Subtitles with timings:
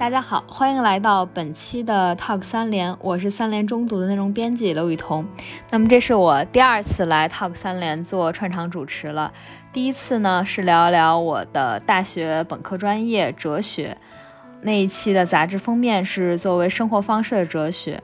[0.00, 5.26] 大家好，欢迎来到本期的 Talk 三联，我是三联中读的内容编辑刘雨桐。
[5.68, 9.30] 那么这是我第二次来 Talk 三联做串场主持了。
[9.74, 13.98] 第一次呢是聊一聊我的大学本科专业哲学，
[14.62, 18.02] 那一期的杂志封面是作为生活方式的哲学。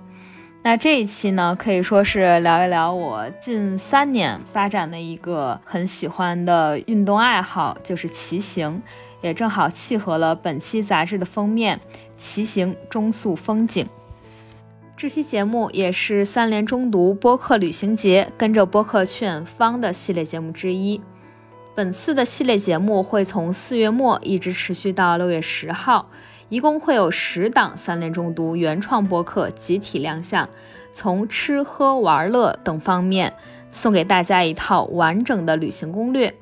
[0.65, 8.83] 那这一期呢可以说是聊一聊我近三年发展的一个很喜欢的运动爱好，就是骑行。
[9.23, 11.81] 也正好契合了本期杂志的封面
[12.19, 13.87] “骑行中速风景”。
[14.97, 21.01] 这期节目也是三联中读播客旅行节跟着播客劝方的系列节目之一。
[21.75, 26.09] 本次的系列节目会从四月末一直持续到六月十号，
[26.49, 30.49] 一共会有十档三联中读原创播客集体亮相，
[30.95, 33.35] 从吃喝玩乐等方面
[33.71, 36.35] 送给大家一套完整的旅行攻略。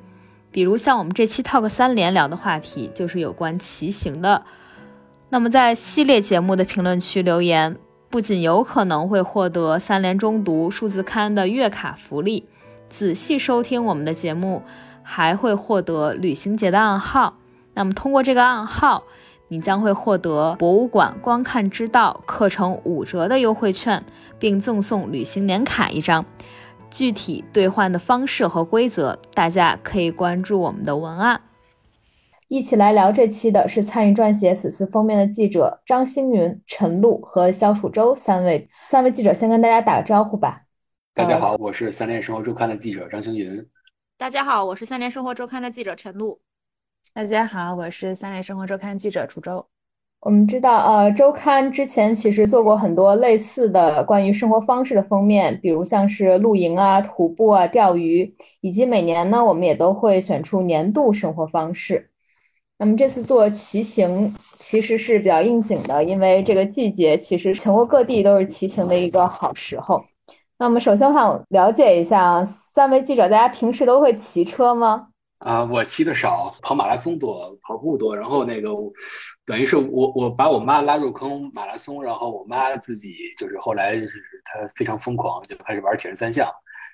[0.55, 4.45] 比如像我们这期 Talk 三连聊的话题就是有关骑行的，
[5.27, 7.75] 那么在系列节目的评论区留言，
[8.09, 12.47] 不仅有可能会获得三联中读数字刊的月卡福利，
[12.87, 14.63] 仔细收听我们的节目
[15.03, 17.35] 还会获得旅行节的暗号。
[17.73, 19.03] 那么通过这个暗号，
[19.49, 24.05] 你将会获得博物馆观看之道课程五折的优惠券，
[24.39, 26.25] 并赠送旅行年卡一张。
[26.89, 31.41] 具体兑换的方式和规则，大家可以关注我们的文案。
[32.47, 38.69] 一起来聊这期的是参与撰写此次封面的记者张星云、陈露和肖楚洲三位。
[38.87, 40.61] 三位记者先跟大家打个招呼吧。
[41.13, 43.67] 大家好，我是三联生活周刊的记者张星云。
[44.17, 46.39] 大家好，我是三联生活周刊的记者陈露。
[47.13, 49.67] 大家好，我是三联生活周刊记者楚洲。
[50.25, 62.09] 我们知道，呃，周刊之前其实做过很多类似的关于生活方式的封面，比如像是露营啊、徒步啊、钓鱼，以及每年呢，我们也都会选出年度生活方式。
[62.79, 70.03] 那么这次做骑行其实是比较应景的，因为这个季节其实全国各地都是骑行的一个好时候。
[70.57, 72.43] 那么首先我想了解一下，
[72.73, 75.09] 三位记者，大家平时都会骑车吗？
[75.45, 78.69] 啊，我骑的少，跑马拉松多，跑步多，然后那个。
[79.45, 86.51] 等于是我我把我妈拉入坑马拉松，然后我妈自己就是后来就是她非常疯狂，就开始玩铁人三项，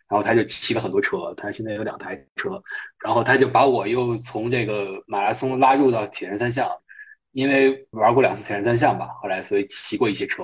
[0.10, 2.62] 然后她就骑了很多车，她现在有两台车，
[3.02, 6.70] 然后她就把我又从这个马拉松拉入到铁人三项，
[7.32, 10.44] 因为玩过两次铁人三项吧，后来所以骑过一些车。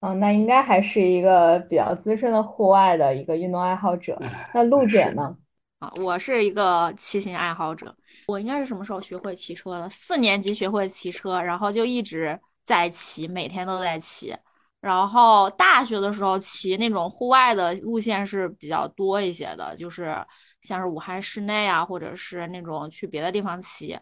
[0.00, 4.18] 哦，那应该还是一个比较资深的户外的一个运动爱好者。
[4.54, 5.36] 那陆姐呢？
[5.82, 7.92] 啊，我是一个骑行爱好者。
[8.28, 9.90] 我应该是什么时候学会骑车的？
[9.90, 14.32] 四年级学会骑车，然后就一直在骑，每天都在骑。
[14.80, 20.16] 然后大学的时候骑那种户外的路线是比较多一些的，就是
[20.60, 23.98] 像是武汉市内啊，或者是那种去别的地方骑。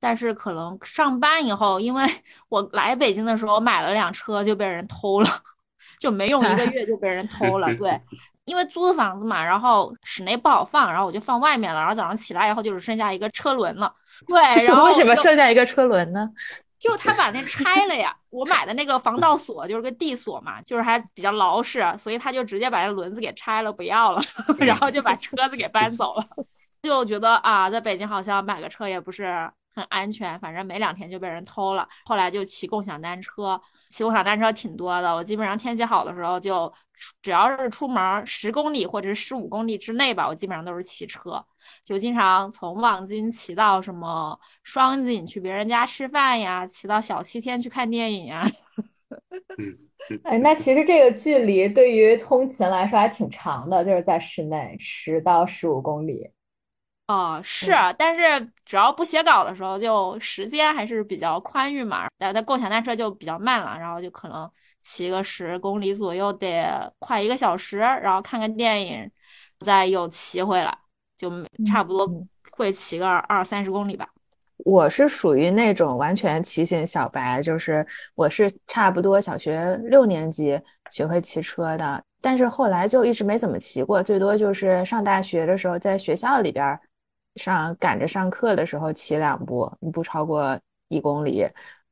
[0.00, 2.04] 但是可能上班以后，因为
[2.50, 5.28] 我来北京的时候买了辆车就被人偷了，
[6.00, 7.72] 就没用一个月就被人偷了。
[7.76, 8.00] 对。
[8.44, 11.80] 因为租的房子嘛，然后室内不好放，然后我就放外面了。
[11.80, 13.92] 然后早上起来以后，就只剩下一个车轮了。
[14.26, 16.28] 对，然后为什么剩下一个车轮呢？
[16.80, 18.16] 就他把那拆了呀。
[18.30, 24.22] 我买的那个防盗锁就是个地锁嘛，就是还比较牢实，所以他就直接把那轮子给拆了，不要了，
[24.58, 26.26] 然后就把车子给搬走了。
[26.82, 31.88] 就觉得啊，在北京好像买个车也不是很安全，反正没两天就被人偷了。
[32.04, 33.60] 后来就骑共享单车。
[33.88, 36.72] 骑共享单车挺多的，我基本上天气好的时候就，
[37.20, 41.44] 只要是出门十公里或者是十五公里之内吧，我基本上都是骑车，
[41.84, 48.46] 就经常从望京骑到什么双井去别人家吃饭呀，骑到小西天去看电影呀。
[50.22, 56.30] 哎，那其实这个距离对于通勤来说还挺长的，就是在室内十到十五公里。
[57.10, 62.06] 哦，是，但是只要不写稿的时候，就时间还是比较宽裕嘛。
[62.16, 64.48] 但在共享单车就比较慢了，然后就可能
[64.78, 69.10] 骑个十公里左右得快一个小时，然后看个电影，
[69.58, 70.78] 再又骑回来，
[71.16, 71.28] 就
[71.66, 72.08] 差不多
[72.52, 74.08] 会骑个二三十公里吧。
[74.58, 77.84] 我是属于那种完全骑行小白，就是
[78.14, 80.60] 我是差不多小学六年级
[80.92, 86.78] 学会骑车的，但是后来就一直没怎么骑过，最多就是上大学的时候在学校里边。
[87.42, 90.58] 上赶着上课的时候骑两步，不超过
[90.88, 91.46] 一公里。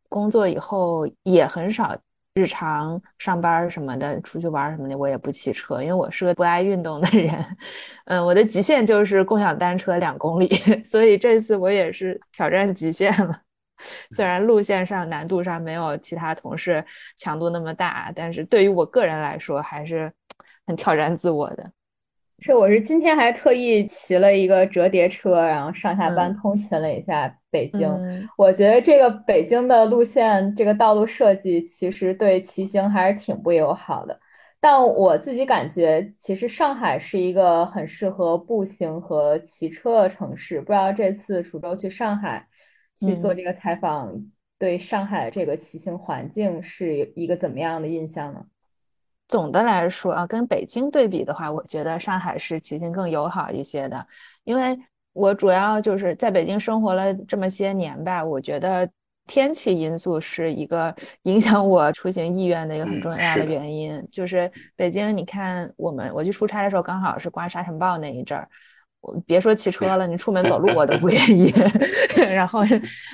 [0.09, 1.95] 工作以后也很少，
[2.35, 7.45] 日常上班什么的，出去玩什么的，我也不骑车，因为我是个不爱运动的人。
[8.06, 10.49] 嗯，我的极限就是共享单车两公里，
[10.85, 13.39] 所以这次我也是挑战极限了。
[14.11, 16.85] 虽然路线上难度上没有其他同事
[17.19, 20.11] 强度那么大，但是对于我个人来说还是
[20.67, 21.71] 很挑战自我的。
[22.40, 27.88] 是，我是今天还特意骑了一个折叠车，然后上下班通勤了一下北京。
[28.37, 34.19] 我觉得这个北京的路线，这个道路设计其实对骑行还是挺不友好的。
[34.61, 40.61] 但我自己感觉，其实上海是一个很适合步行和骑车的城市。
[40.61, 42.46] 不知道这次蜀州去上海
[42.96, 44.12] 去做这个采访，
[44.58, 48.44] 对上海这个骑行环境是一个怎么样的印象呢？
[49.29, 54.07] 总的来说啊，跟北京对比的话，我觉得上海是骑行更友好一些的。
[54.45, 54.79] 因为
[55.13, 58.89] 我主要就是在北京生活了这么些年吧，我觉得
[59.27, 60.95] 天气因素是一个
[61.25, 64.03] 影响我出行意愿的一个很重要的原因。
[64.11, 68.49] 就是北京，你看我们我去出差的时候，刚好是刮沙尘暴那一阵儿，
[69.03, 71.53] 我别说骑车了，你出门走路我都 不愿意。
[72.17, 72.63] 然后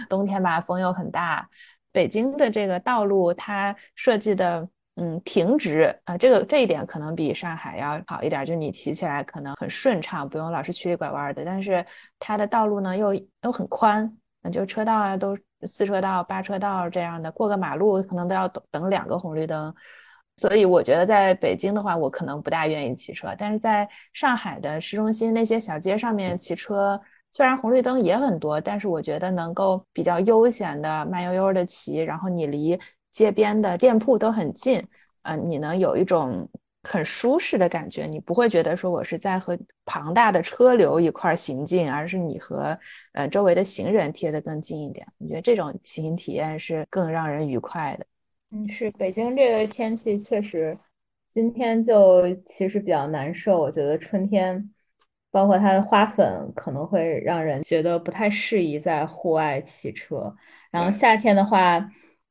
[0.09, 1.49] 冬天吧，风又很大，
[1.91, 4.69] 北京的这个道路它设计的。
[4.97, 11.45] 嗯，平直啊，这个这一点可能比上海要好一点，就你骑起来可能很顺畅，不用老是曲里拐弯的。
[11.45, 11.85] 但是
[12.21, 13.13] 它的道路呢又
[13.43, 14.17] 又很宽，
[14.53, 15.37] 就车道啊都
[15.67, 19.75] 四车道、八车道这样的，过个马路可能都要等两个红绿灯。
[20.37, 23.35] 所以我觉得在北京的话，我可能不大愿意骑车。
[23.37, 27.01] 但是在上海的市中心那些小街上面骑车，
[27.33, 32.79] 虽然红绿灯也很多，但是我觉得能够比较悠闲的慢悠悠的骑，然后你离。
[33.15, 34.83] 街边的店铺都很近，
[35.23, 36.47] 嗯，你能有一种
[36.83, 42.77] 很舒适的感觉，你不会觉得说我是在和庞大的车流一块行进，而是你和
[43.13, 45.07] 呃周围的行人贴得更近一点。
[45.19, 48.05] 我觉得这种骑行体验是更让人愉快的。
[48.51, 50.77] 嗯，是北京这个天气确实，
[51.31, 53.61] 今天就其实比较难受。
[53.61, 54.69] 我觉得春天，
[55.31, 60.35] 包括它的花粉，可能会让人觉得不太适宜在户外骑车。
[60.73, 61.89] 然后夏天的话。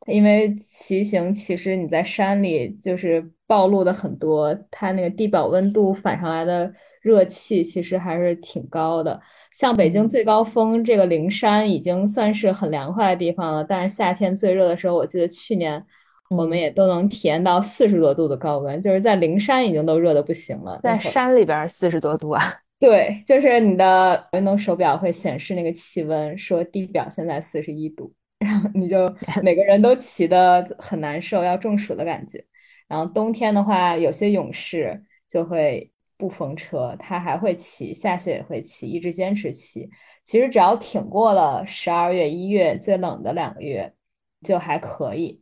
[0.08, 6.72] 因为骑行，其实你在山里就是暴露的很多，它那个地表温度反上来的
[7.02, 9.20] 热气其实还是挺高的。
[9.54, 15.82] 像北京最高峰这个灵山已经算是很凉快的地方了，但是夏天最热的时候，我记得去年
[16.30, 20.80] 我们也都能体验到四十多度的高温，就是在灵山已经都热的不行了。
[20.84, 22.42] 在山里边四十多度啊？
[22.80, 28.12] 对，就是你的运动手表会显示那个气温，说地表现在四十一度。
[28.44, 32.44] 然后你就 每个人都骑的很难受，要中暑的感觉。
[32.88, 39.90] 然后冬天的话，有些勇士就会不封车，他还会骑，下雪也会骑，一直坚持骑。
[40.26, 43.94] 其实只要挺过了十二月、一月最冷的两个月，
[44.42, 45.42] 就还可以。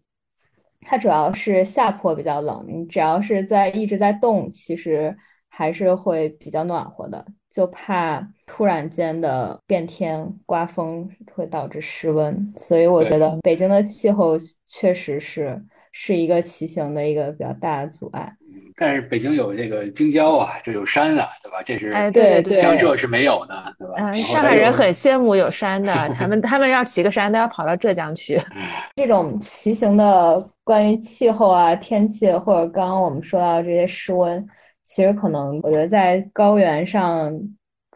[0.82, 5.16] 它主要是下坡比较冷，你只要是在一直在动，其实
[5.50, 7.24] 还是会比较暖和的。
[7.52, 15.62] 就怕突然间的变天、刮风会导致失温，所以我觉得北京的气候确实是
[15.92, 18.34] 是一个骑行的一个比较大的阻碍。
[18.78, 21.62] 但是北京有这个京郊啊，就有山啊，对吧？
[21.64, 23.94] 这是哎，对对，江浙是没有的，对吧？
[23.98, 28.40] 嗯，上海人很羡慕有山的， 他们他们要骑个山都要跑到浙江去。
[28.96, 34.44] 这种骑行的关于气候啊、天气，或者刚刚我们说到这些失温。
[34.84, 37.32] 其实可能，我觉得在高原上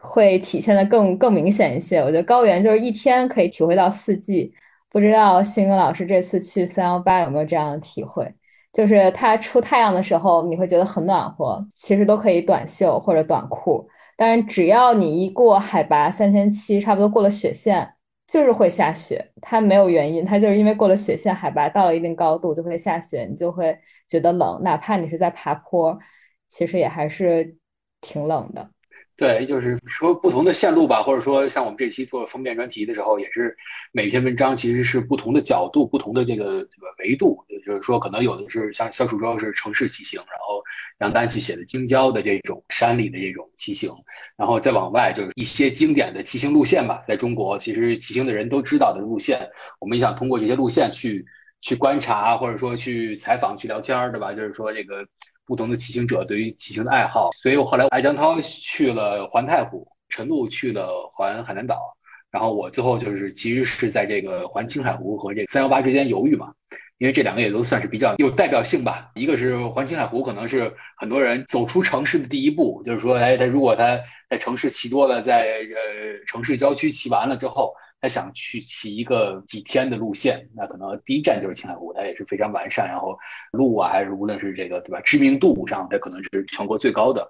[0.00, 1.98] 会体现的更更明显一些。
[1.98, 4.52] 我觉得高原就是一天可以体会到四季。
[4.90, 8.32] 不知道星哥老师这次去三幺八有没有这样的体会？
[8.72, 13.86] 就是它出太阳的时候，你会觉得很暖和，其实都可以短袖或者短裤。
[14.16, 17.94] 但是只要你一过海拔三千七，差不多过了雪线，
[18.26, 19.32] 就是会下雪。
[19.42, 23.76] 它没有原因，它就是因为过了雪线，海拔到了一定高度就会下雪，你就会
[24.08, 25.98] 觉得冷，哪怕你是在爬坡。
[26.48, 27.56] 其实也还是
[28.00, 28.70] 挺冷的，
[29.16, 33.56] 对，就是说不同的线路吧，或者说像我们这期做封面专题的时候，也是
[33.92, 40.62] 每篇文章其实是不同的角度、不同的这个这个维度，就是说，可能有的是像小楚州是城市骑行，然后
[41.00, 43.90] 杨丹去写的京郊的这种山里的这种骑行，
[44.36, 49.48] 然后再往外就是一些经典的骑行路线吧，在中国其实骑行的人都知道的路线，
[49.80, 51.24] 我们也想通过这些路线去
[51.62, 54.34] 去观察，或者说去采访、去聊天，对吧？
[54.34, 55.06] 就是说这个。
[55.46, 61.96] 不同的骑行者对于骑行的爱好，所以我后来艾江涛去了环太湖，陈露去了环海南岛，
[62.30, 66.52] 然后我最后就是其实是在这个环青海湖和这三幺八之间犹豫嘛，
[66.98, 69.10] 因为这两个也都算是比较有代表性吧。
[69.14, 77.72] 一个是环青海湖，可能是很多人走出城市的第一步，就是说，哎，他如果他在城市骑多了，在呃城市郊区骑完了之后。
[78.00, 83.18] 他想去骑一个几天的路线，那可能第一站就是青海湖，它也是非常完善，然后
[83.52, 87.26] 路啊，还是无论是这个对吧，知名度上，它可能是全国最高的。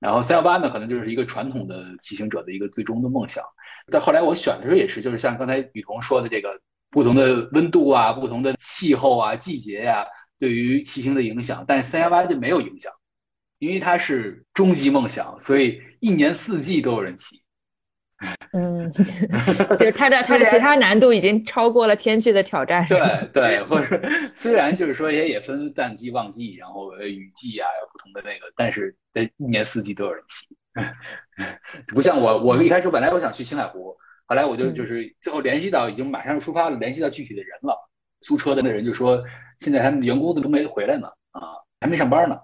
[0.00, 3.44] 然后三幺八呢，可能就是一个传统的骑行者的一个最终的梦想。
[3.90, 6.60] 但后来我选的时候也是，就是像刚才雨桐说的这个
[6.90, 10.06] 不同的温度啊、不同的气候啊、季节呀，
[10.38, 12.92] 对于骑行的影响，但三幺八就没有影响。
[13.58, 17.42] 因为它是终极梦想，所以一年四季都有人骑。
[18.52, 22.84] 嗯， 就是它的它的其他难度已经超过了天气的挑战。
[22.88, 22.98] 对
[23.32, 24.00] 对，或者
[24.34, 30.56] 虽然就是说也也分淡季旺季，然后雨季啊有不同的那个，但是在一年四季都有人骑。
[31.94, 33.96] 不像我，我一开始本来我想去青海湖，
[34.26, 37.88] 后来我就就是最后联系到已经马上出发了，联系到具体的人了。
[38.22, 39.22] 租车的那人就说，
[39.60, 42.36] 现在他们员工都没回来呢，啊，还没上班呢，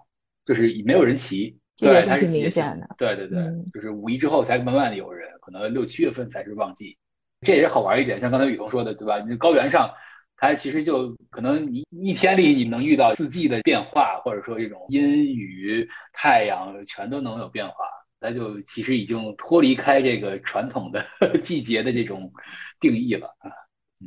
[0.45, 1.59] 就是没有人骑。
[1.79, 2.87] 对，它是明显的。
[2.97, 3.39] 对对对，
[3.73, 6.97] 就是五一之后才慢慢的有人，可能六七月份才是旺季。
[7.41, 9.19] 这也是好玩一点，像刚才雨桐说的，对吧？
[9.29, 9.91] 你高原上，
[10.37, 17.75] 它其实就可能你一天里你能遇到四季的变化，或者说这种阴雨、太阳全都能有变化。
[18.21, 21.05] 那就其实已经脱离开这个传统的
[21.45, 22.33] 季节的这种
[22.81, 23.51] 定义了啊。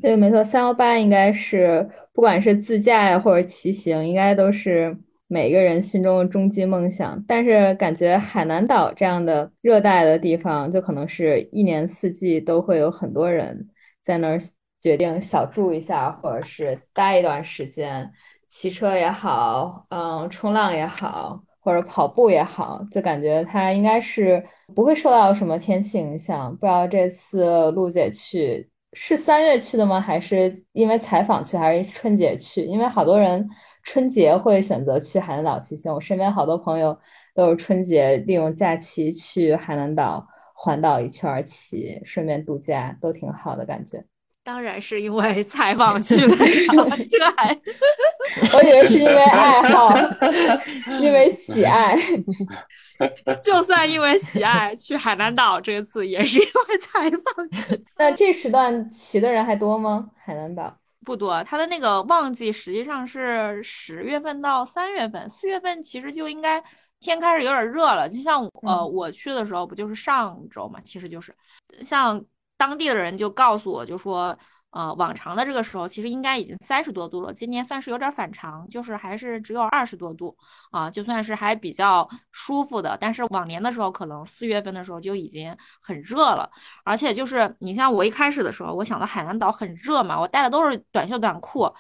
[0.02, 4.98] 对，没错，三幺八应该是不管是自驾呀或者骑行，应该都是
[5.28, 7.24] 每个人心中的终极梦想。
[7.28, 13.70] 但是感觉海南岛这样的热带的地方，就可能是一年四季都会有很多人
[14.04, 14.38] 在那儿
[14.82, 18.12] 决定小住一下，或者是待一段时间，
[18.48, 21.44] 骑车也好，嗯，冲浪也好。
[21.60, 24.42] 或者跑步也好，就感觉它应该是
[24.74, 26.50] 不会受到什么天气影响。
[26.56, 30.00] 不知道这次陆姐去是三月去的吗？
[30.00, 32.62] 还是因为采访去，还是春节去？
[32.64, 33.46] 因为好多人
[33.88, 35.94] 春节会选择去海南岛骑行。
[35.94, 37.00] 我身边好多朋友
[37.34, 44.04] 都是春节利用假期去海南岛环岛一圈骑，顺便度假，都挺好的感觉。
[44.44, 46.36] 当然是因为采访去的，
[47.10, 47.58] 这 还
[48.58, 49.90] 我以为是因为爱好，
[51.00, 51.96] 因为喜爱。
[53.42, 57.82] 就算因为喜爱去海南岛，这次也是因为采访去。
[57.98, 60.10] 那这时段骑的人还多吗？
[60.18, 60.78] 海南岛
[61.08, 66.62] 不多，它的那个旺季实际上是十月份到三月份，四月份其实就应该
[67.00, 68.10] 天开始有点热了。
[68.10, 70.82] 就像呃我去的时候，不就是上周嘛？
[70.82, 71.34] 其实就是
[71.86, 72.22] 像。
[72.60, 74.36] 当地的人就告诉我，就说，
[74.70, 80.36] 啊，往常的这个时候其实应该已经三十多度了，今年算是有点反常，就是还是只有二十多度
[80.72, 82.96] 啊，就算是还比较舒服的。
[83.00, 86.50] 但是往年的时候，可能四月份的时候就已经很热了，
[86.84, 91.74] 而且就是你像我一开始的时候，我想到海南岛很热嘛，我带的都是短袖短裤，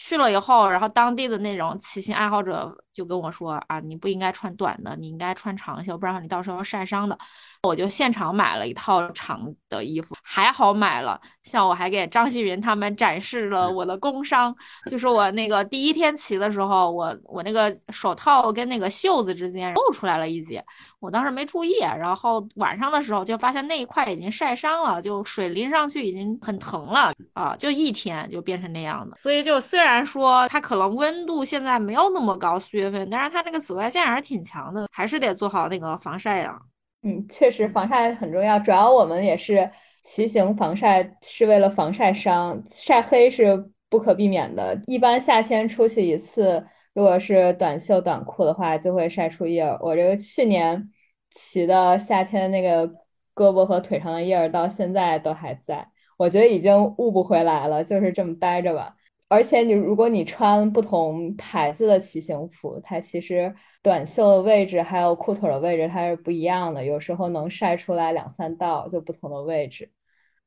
[0.00, 7.18] 去了以后，然后当地的那种骑行爱好者就跟我说啊，你不应该穿短的，你应该穿长袖，不然你到时候晒伤的。
[7.64, 11.20] 我就现场买了一套长的衣服，还好买了。
[11.42, 14.54] 像我还给张希云他们展示了我的工伤，
[14.88, 20.64] 就是我那个第一天骑的时候，我我那个手套跟那个袖子之间露出来了一截，
[21.00, 27.54] 我当时没注意，然后晚上的时候就发现那一块已经晒伤了，就水淋上去已经很疼了啊！
[27.56, 29.16] 就一天就变成那样的。
[29.16, 36.58] 所以就虽然说它可能温度现在没有那么高，四月份，但是它那个紫外线还是挺强的，还是得做好那个防晒呀。
[37.02, 38.58] 嗯，确实防晒很重要。
[38.58, 39.70] 主要我们也是
[40.02, 44.76] 骑行防晒，是为了防晒伤，晒黑是不可避免的。
[44.86, 46.66] 一般夏天出去一次，
[46.98, 49.78] 如果是短袖短裤的话，就会晒出印儿。
[49.80, 50.90] 我这个去年
[51.32, 52.88] 骑的夏天那个
[53.36, 55.86] 胳膊和腿上的印儿，到现在都还在。
[56.16, 58.96] 我觉得已经悟不回来了，就是这么待着吧。
[59.28, 69.88] 而且你如果你穿不同牌子的骑行服，它其实短袖的位置还有裤腿的位置它是不一样的，有时候能晒出来两三道就不同的位置，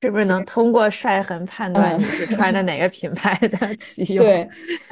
[0.02, 4.26] 是不是能通过晒痕判断你是穿的哪个品牌的 骑用？
[4.26, 4.50] 对，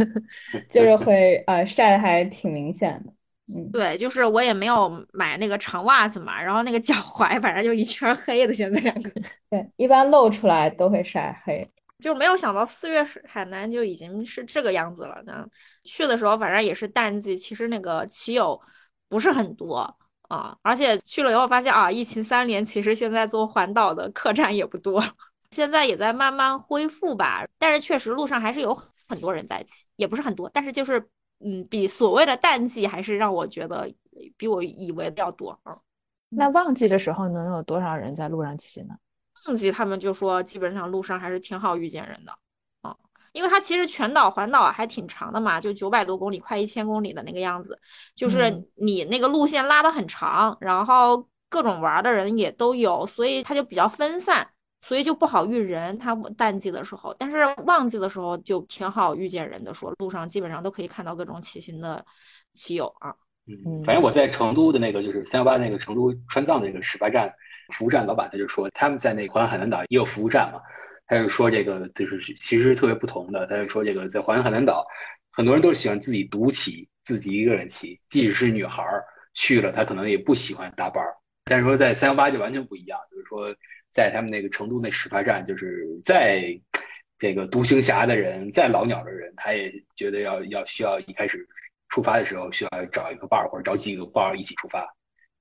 [0.69, 3.11] 就是会呃晒的还挺明显的。
[3.51, 9.09] 嗯，对，就是我也没有买那个长袜子嘛，然后那个脚踝反正就一圈黑的，现在两个。
[9.49, 11.67] 对，一般露出来都会晒黑。
[11.99, 15.45] 就没有想到四月海南就已经是这个样子了呢。
[15.83, 18.61] 去的时候反正也是淡季，其实那个骑友
[19.09, 19.97] 不是很多
[20.29, 20.57] 啊。
[20.61, 25.03] 而且去了以后发现啊，疫情三年，其实现在做环岛的客栈也不多，
[25.51, 27.45] 现在也在慢慢恢复吧。
[27.57, 28.73] 但是确实路上还是有
[29.07, 31.09] 很多人在骑，也不是很多，但是就是
[31.39, 33.91] 嗯，比所谓的淡季还是让我觉得
[34.37, 35.77] 比我以为的要多啊。
[36.29, 38.95] 那旺季的时候能有多少人在路上骑呢？
[39.47, 42.37] 旺季他们就说，基本上路上还是挺好遇见人的，啊，
[43.33, 47.79] 因为它其实全岛环岛还挺长的嘛，就九百多公里，快一千公里的那个样子，
[48.15, 54.47] 就是你那个路线拉得很长，然后各种玩的人也都有，所以它就比较分散，
[54.81, 55.97] 所以就不好遇人。
[55.97, 62.05] 它淡季的时候，但是旺季的时候就挺好遇见人的，说路上基本上都可以看到各种骑行的
[62.53, 63.13] 骑友啊。
[63.47, 67.33] 嗯，反正我在成都的那个就是三幺八那个成都川藏的那个始发站。
[67.71, 70.59] 服务站老板他就说，他们在那环海南岛也有服务站嘛，
[71.09, 73.47] 他就说这个就是其实特别不同的。
[73.47, 74.85] 他就说这个在环海南岛，
[75.31, 81.15] 很多人都是喜欢自己独骑，自己一个人骑，即使是女孩儿去了，他可能也不喜欢搭伴儿。
[81.45, 83.53] 但是说在三幺八就完全不一样，就是说
[83.89, 86.61] 在他们那个成都那始发站，就是在
[87.17, 91.47] 这个独行侠的人，再老鸟的人，他也觉得要要需要一开始
[91.89, 94.87] 出发的时候需要找一个伴儿或者找几个伴儿一起出发。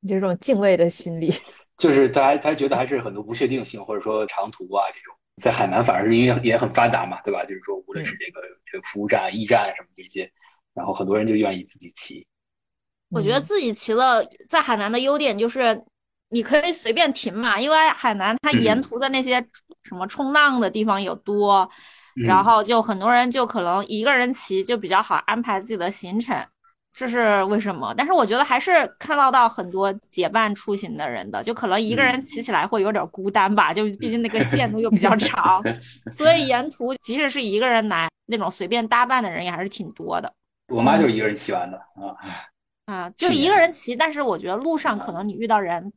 [0.06, 1.30] 这种敬畏的心理，
[1.76, 7.42] 就是他他觉得还是很多不确定性，或者说长途啊这种，在海南反而是因为也很发达嘛，对吧？
[7.44, 8.40] 就是说无论是这个
[8.70, 10.30] 这个服务站、驿站什么这些，
[10.74, 12.26] 然后很多人就愿意自己骑。
[13.10, 15.82] 我觉得自己骑了在海南的优点就是
[16.28, 19.40] 你可以随便停嘛，因为海南它沿途的那些
[19.84, 21.70] 什么冲浪的地方有多，
[22.14, 26.36] 然后就很多人就可能一个人骑就比较好安排自己的行程。
[26.98, 27.94] 这是为什么？
[27.96, 35.62] 但是我觉得还是看到到很多结伴出行的人的，就可能一个人骑起来会有点孤单吧，就毕竟那个线路又比较长，
[36.10, 40.34] 所以沿途即使是一个人来，那种随便搭伴的人也还是挺多的。
[40.66, 42.18] 我妈就是一个人骑完的啊
[42.86, 45.92] 啊，就一个人骑，但是我觉得路上可能你遇到人，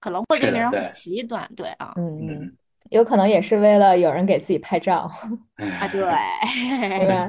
[0.00, 2.56] 可能会跟别人骑一段，对啊，嗯嗯。
[2.90, 5.10] 有可能也是为了有人给自己拍照
[5.80, 7.26] 啊，对，对吧？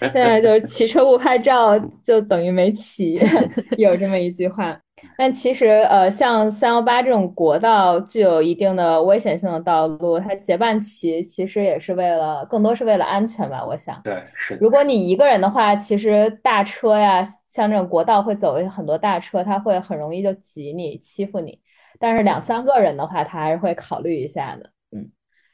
[0.12, 3.18] 现在就是骑车不拍照就等于没骑，
[3.78, 4.78] 有这么一句话。
[5.18, 13.62] 但其实，呃，像三幺八这种国道具有一定的危险性的道路，它结伴骑其实也是为了，更多是为了安全吧？
[13.64, 14.56] 我想，对，是。
[14.58, 21.60] 如果你一个人的话，其实大车呀，像这种国道会走很多大车，它会很容易就挤你、欺负你。
[21.98, 24.70] 但是两三个人的话，他还是会考虑一下的。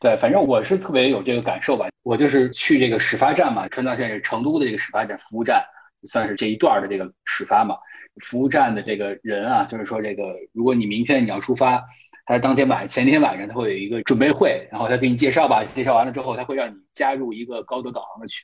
[0.02, 1.86] 对，反正我是特别有这个感受吧。
[2.02, 5.64] 我就是去这个始发站嘛，川藏线是成都的这个始发站服务站，
[6.02, 7.76] 算是这一段的这个始发嘛。
[8.24, 11.80] 服务站的这个人啊，就是说这个，如果你明天你要出发，
[12.26, 18.42] 他当天晚前天晚上他会有一个准备会，然后他给你介绍吧，介绍完了之后，他会让你加入一个高德导航的群。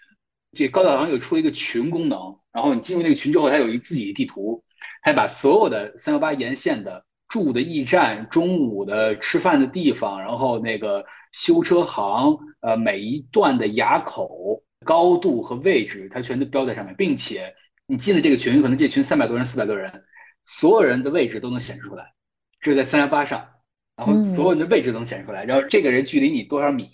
[0.56, 4.62] 这高德导航又出了一个群功能，然后你进入那个群之后，它有一自己的地图，
[5.02, 11.04] 它把所有的三幺八沿线的住的驿站、中午的吃饭的地方，然后那个。
[11.32, 17.54] 修车行，呃，每一段的垭口高度和位置，它全都标在上面，并且
[17.86, 20.04] 你进了这个群，可能这群三百多人、四百多人，
[20.44, 22.12] 所有人的位置都能显示出来，
[22.60, 23.48] 这是在三幺八上，
[23.96, 26.90] 然后所有人的位置都能显示出来，然后这个人距离你多少米，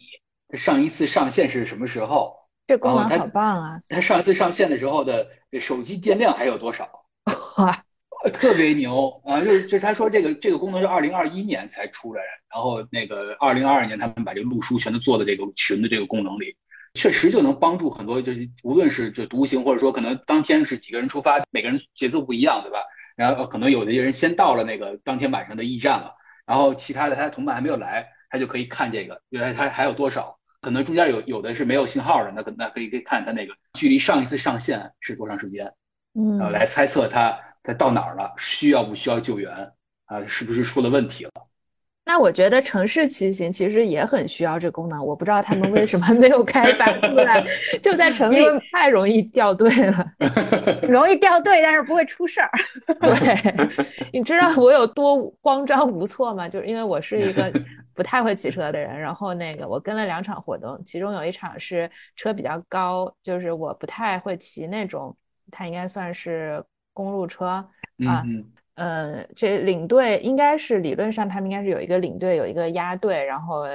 [0.49, 2.37] 他上一次上线是什么时候？
[2.66, 3.79] 这功能好棒啊！
[3.90, 5.29] 他上一次上线的时候的
[5.61, 6.88] 手机电量还有多少？
[7.59, 7.85] 哇！
[8.30, 9.40] 特别牛啊！
[9.40, 16.56] 就是就是他说这个这个功能是二零二一年才出来，然后那个二零二二年他们把这个路书全都做到这个群的这个功能里，
[16.94, 22.78] 确实就能帮助很多，就是无论是就独行或者说可能当天是几个人出发，每个人节奏不一样，对吧？
[23.16, 26.14] 然后可能有的人先到了那个当天晚上的驿站了，
[26.46, 30.38] 然后其他的他的同伴还没有来，他就可以看这个，原来他还有多少？
[30.60, 35.74] 可能中间有有的是没有信号的，那可那可以可以看他那个距离上一次上线是多长时间，
[36.14, 37.38] 嗯，然后来猜测他。
[37.64, 38.33] 他到哪儿了？
[38.38, 39.50] 需要不需要救援？
[40.05, 41.31] 啊，是不是出了问题了？
[42.07, 47.42] 那我觉得城市骑行其实也很需要这功能，我不知道他们为什么没有开发出来。
[47.81, 50.12] 就在城里太容易掉队了，
[50.87, 52.50] 容易掉队，但是不会出事儿。
[53.00, 53.79] 对，
[54.12, 56.46] 你知道我有多慌张无措吗？
[56.46, 57.50] 就是因为我是一个
[57.94, 65.16] 不太会骑车的人，然后那个我跟了两场活动，其中有一场是车比较高，就是我不太会骑那种，
[65.50, 66.62] 它应该算是。
[66.94, 67.68] 公路车
[68.07, 68.24] 啊，
[68.76, 73.66] 呃，这领队应该是理论上他们应该是有一个领队，有一个押队，然后。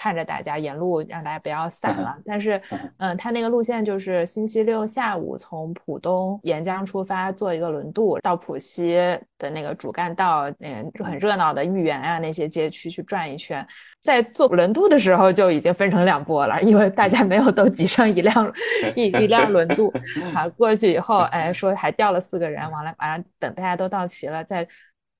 [0.00, 2.62] 看着大家沿路让大家不要散了，但是，
[2.98, 8.94] 嗯，他那个路线就是星期六下午从浦东沿江出发，坐一个轮渡到浦西
[9.38, 13.66] 的那个主干道，嗯，很热闹的豫园啊那些街区去转一圈。
[14.00, 18.52] 在坐轮渡的时候就已经分成两波了，因为大家没有都挤上一辆
[18.94, 19.92] 一一辆轮渡。
[20.32, 24.64] 啊，过去以后，哎，说还掉了四个人，完了完了，等大家都到齐了再。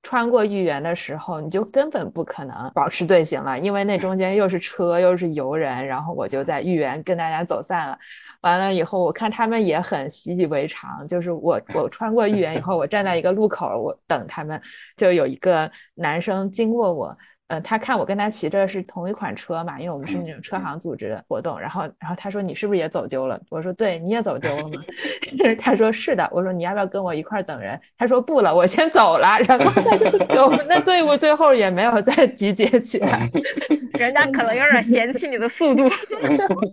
[0.03, 7.99] 穿过豫园的时候，你就根本不可能保持队形了，因为那中间又是车又是游人，然后我就在豫园跟大家走散了。
[8.41, 14.61] 完了以后，我看他们也很习以为常，就是我我穿过豫园以后，我站在一个路口，我等他们，
[14.97, 17.17] 就有一个男生经过我。
[17.49, 21.59] 呃，他看我跟他骑着是同一款车嘛，因为我们是那种车行组织的活动。
[21.59, 24.85] 然后，然后他说：“你是不是也走丢了？”我说：“对，你也走丢了吗？
[25.59, 33.27] ”他说：“是的。”我说：“你要不要跟我一块等人？”他说：“不了，我先走了。”然后他就 就那队伍最后也没有再集结起来，
[33.99, 35.85] 人家可能有点嫌弃你的速度，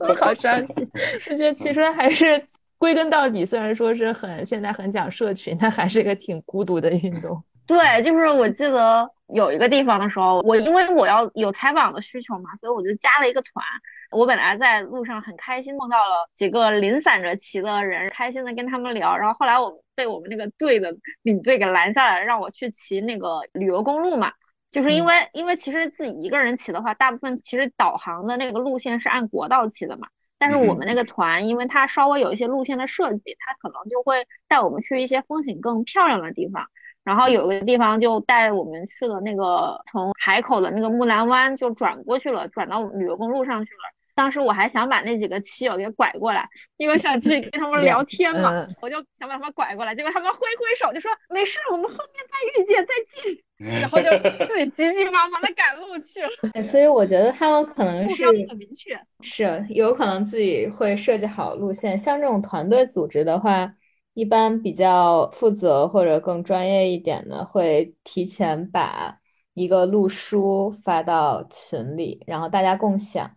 [0.01, 0.85] 我好伤心。
[1.29, 2.43] 我觉得其实还是
[2.77, 7.41] 归根到底，虽然说是很现在很讲社群，但还是一个挺孤独的运动。
[7.67, 13.65] 对，就是我记得有一个地方的时候，我因为我要有采访的需求嘛，所以我就加了一个团。
[14.11, 19.17] 我本来在路上很开心，碰到了几个零散着骑的人，开心的跟他们聊。
[19.17, 24.31] 然后后来我被我们那个队的领队给拦下来，让我去骑那个旅游公路嘛。
[24.71, 30.07] 就是因为因为其实自己一个人骑的话，大部分其实导航的那个路线是按国道骑的嘛。
[30.37, 36.67] 但是我们那个团，因为它稍微有一些路线的设计，它可能就会带我们去一些风景更漂亮的地方。
[37.05, 43.79] 然后有个地方就带我们去了那个从海口的那个木兰湾，就转过去了，转到旅游公路上去了。
[44.15, 49.93] 当时我还想把那几个骑友给拐过来，因为想去跟他们聊天嘛，我就想把他们拐过来。
[49.93, 53.37] 结果他们挥挥手就说没事，我们后面再遇见，再见。
[53.81, 54.09] 然后就
[54.47, 56.63] 自己急急忙忙的赶路去了。
[56.63, 61.97] 所以我觉得他们可能是很明确，是有可能自己会设计好路线。
[61.97, 63.71] 像这种团队组织的话。
[64.15, 69.19] 一般比较负责或者更专业一点的，会提前把
[69.53, 73.29] 一个路书发到群里，然后大家共享。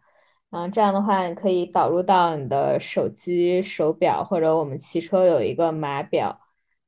[0.51, 6.41] 然后这样的话，你可以导入到你的手机、手表，或者我们骑车有一个码表，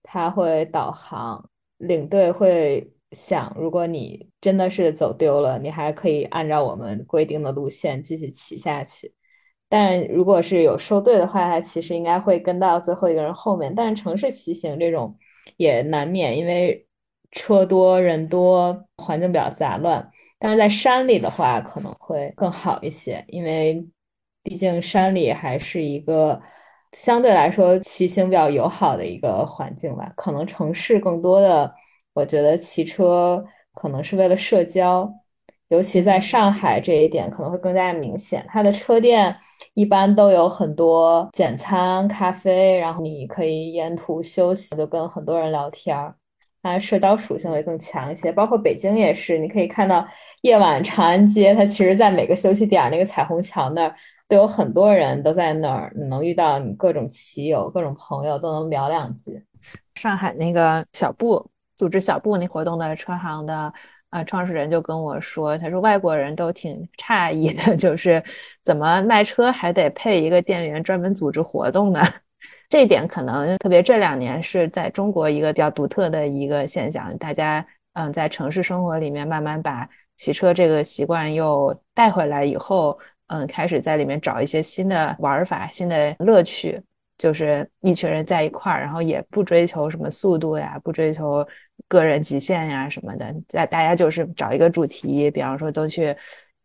[0.03, 1.51] 它会导航。
[1.77, 9.13] 领队会想，如果你真的是走丢了，你还可以按照我们规定的路线继续骑下去。
[9.71, 13.73] 但如果是有收队的话，它其实应该会跟到最后一个人后面。
[13.75, 15.17] 但是城市骑行这种
[15.57, 16.87] 也难免，因为
[17.31, 20.11] 车多人多，环境比较杂乱。
[20.41, 23.87] 但是在山里的话，可能会更好一些，因为
[24.43, 26.41] 毕竟山里还是一个
[26.93, 30.13] 相对来说骑行比较友好的一个环境吧。
[30.17, 31.73] 可能城市更多的，
[32.13, 35.09] 我觉得骑车可能是为了社交，
[35.71, 38.45] 尤其在上海这一点可能会更加明显。
[38.49, 39.35] 它的车店。
[39.75, 46.15] 一般都有很多简餐、咖啡，然后你可以沿途休息，就跟很多人聊天儿，
[46.63, 48.33] 它社交属性会更强一些。
[48.33, 50.05] 包括北京也是，你可以看到
[50.43, 53.95] 夜晚长安街，它其实在每个休息点那个彩虹桥那儿
[54.27, 59.45] 都有很多人都在那儿，你能遇到你各种骑友、各种朋友，都能聊两句。
[59.95, 63.73] 上海那个小布组织小布那活动的车行的。
[64.11, 68.23] 啊，创始人就跟我说，他说外国人都挺诧异的， 就是
[68.65, 72.03] 怎么卖车还得配一个店员专门组织活动呢？
[72.69, 86.83] 这一点可能特别这两年是在中国一个比较独特的一个现象，大家嗯在城市生活里面慢慢把骑车这个习惯又带回来以后，嗯开始在里面找一些新的玩法、新的乐趣，
[87.17, 91.47] 就是一群人在一块儿，然后也不追求什么速度呀，不追求。
[91.89, 96.17] 个人极限呀什么的，大大家就是找一个主题，比方说都去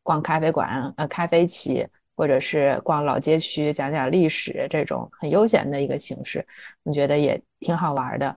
[0.04, 6.45] 逛咖啡馆、呃咖啡企，或者是逛老街区，讲讲历史，这种很悠闲的一个形式，
[6.84, 8.36] 我觉得也挺好玩的。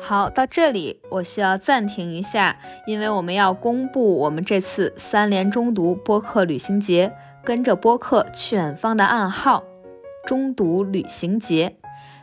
[0.00, 7.12] 好，到这里我需要暂停一下，因为我们要公布我们这次三联中读播客旅行节，
[7.44, 9.64] 跟着播客去远方的暗号——
[10.24, 11.77] 中读旅行节。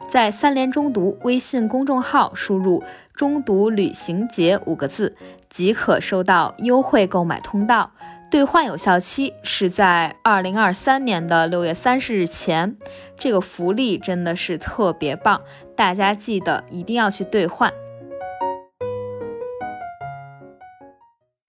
[0.10, 2.84] 在三联中读微信公众号输入
[3.16, 5.16] “中读旅行节”五个字，
[5.50, 7.92] 即可收到优惠购买通道，
[8.32, 12.78] 兑换有效期是在二零二三年的六月三十日前。
[13.18, 15.42] 这个福利真的是特别棒，
[15.76, 17.74] 大家记得一定要去兑换。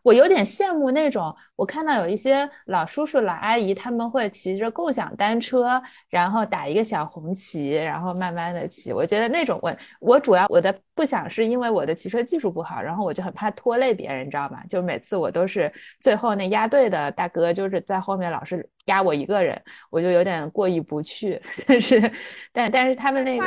[0.06, 8.92] 我有点羡慕那种，我看到有一些老叔叔、老阿姨，他们会骑着共享单车，然后打一个小红旗，然后慢慢的骑。
[8.92, 14.62] 我觉得那种我，我主要我的不想是因为我的骑车技术不好，然后我就很怕拖累别人，你知道吗？
[14.70, 21.42] 就每次我都是最后那压队的大哥就是在后面老是压我一个人，我就有点过意不去。
[21.66, 22.12] 但是，
[22.52, 23.44] 但但是他们那个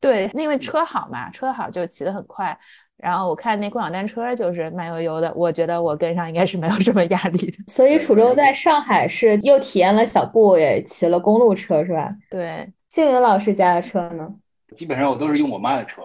[0.00, 2.58] 对，因为车好嘛，车好就骑得很快。
[3.02, 7.58] 然后我看那共享单车就是慢悠悠的，我觉得我跟上应该是没有什么压力的。
[7.66, 12.14] 所以楚州在上海是又体验了小布，也骑了公路车，是吧？
[12.30, 12.72] 对。
[12.88, 14.28] 静云老师家的车呢？
[14.76, 16.02] 基本上我都是用我妈的车，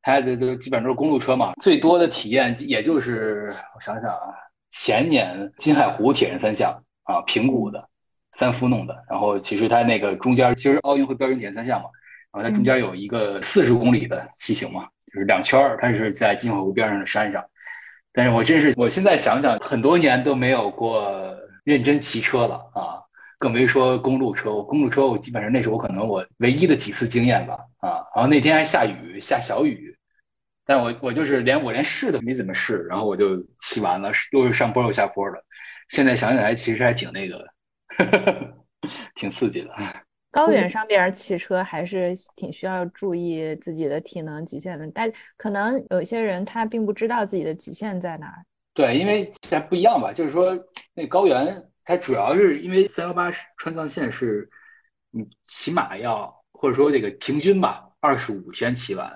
[0.00, 1.52] 她的都基本上都是公路车嘛。
[1.60, 4.32] 最多的体验也就是我想想啊，
[4.70, 7.86] 前年金海湖铁人三项啊，平谷的，
[8.32, 8.96] 三夫弄的。
[9.10, 11.90] 然后其实它那个中间其实奥运会标准铁人三项嘛，
[12.32, 14.88] 然后它中间有一个四十公里的骑行嘛。
[15.14, 17.44] 就是两圈儿，它是在金海湖边上的山上，
[18.12, 23.00] 但是我真是，我现在想想，很多年都没有过认真骑车了啊，
[23.38, 24.52] 更别说公路车。
[24.52, 29.96] 我公路车我基本上那是我可能我唯一的几次经验吧啊，然后那天还下雨，下小雨，
[30.66, 35.44] 但我我就是连我连试都没怎么试，然后我就骑完了，又是上坡又下坡的。
[35.88, 37.46] 现在想起来，其实还挺那个，
[39.14, 39.70] 挺刺激的。
[40.34, 48.44] 高原上边骑车还是挺需要注意自己的体能极限的，但可能有些人他并不知道自己的极限在哪儿。
[48.74, 50.58] 对，因为现在不一样吧，就是说
[50.92, 54.50] 那高原它主要是因为三幺八川藏线是，
[55.12, 59.08] 你起码要或者说这个平均吧，二十五天骑完，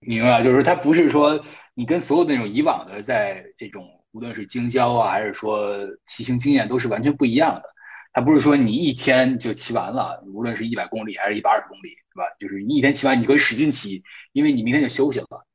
[0.00, 0.44] 明白吧？
[0.44, 5.74] 就是它不是说你跟所有那种以往的在这种无论是京郊啊，还是说
[6.06, 7.62] 骑行经验都是完全不一样的。
[8.12, 12.24] 它不是说你一天就骑完了，无论是一百公里还是一百二十公里，对吧？
[12.40, 15.46] 就是你一天骑完，你可以使劲骑，因为你明天就休息了。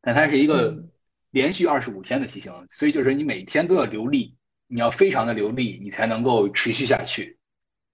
[0.00, 0.84] 但它是一个
[1.30, 4.36] 连续二十五天的骑行，所以就是你每天都要流力，
[4.68, 7.38] 你要非常的流力，你才能够持续下去。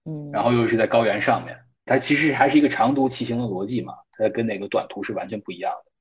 [0.05, 5.91] 嗯，然后又是在高原上面，它其实还是一个长途骑行的逻辑嘛，它跟那个短途是完全不一样的。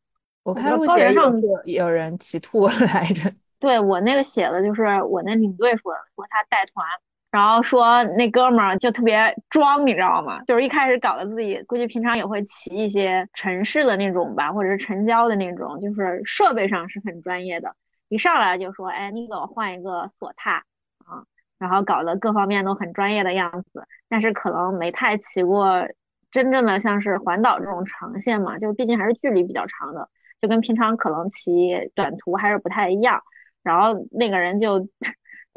[0.43, 3.33] 我看路线上有有人骑吐来着。
[3.59, 6.87] 对我那个写的就是我那领队说说他带团。
[7.31, 10.43] 然后说那哥们儿就特别装，你知道吗？
[10.47, 17.75] 就是一开始搞得自己估计平常也会骑一些城市的那种吧，或者是城郊的那种，就是设备上是很专业的。
[18.09, 20.65] 一上来就说，哎，你给我换一个索踏
[21.05, 21.23] 啊，
[21.59, 23.87] 然后搞得各方面都很专业的样子。
[24.09, 25.87] 但是可能没太骑过
[26.31, 30.09] 真正的像是环岛这种长线嘛，就毕竟还是距离比较长的，
[30.41, 33.21] 就跟平常可能骑短途还是不太一样。
[33.63, 34.89] 然后那个人就。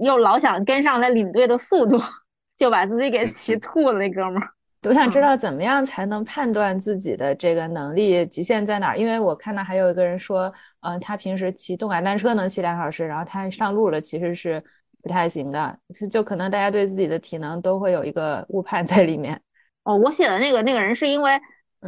[0.01, 2.01] 又老想跟上那领队的速度，
[2.57, 3.99] 就把自己给骑吐了。
[3.99, 4.49] 那哥们儿，
[4.83, 8.97] 我想知道怎么样才能判断自己的这个能力极限在哪儿？
[8.97, 14.63] 因为我看到还有一个人说，嗯，他平时骑动感单车能骑两小时，然后他上路了其实是
[15.03, 15.77] 不太行的，
[16.09, 19.39] 就可能大家对自己的体能都会有一个误判在里面。
[19.83, 21.39] 哦，我写的那个那个人是因为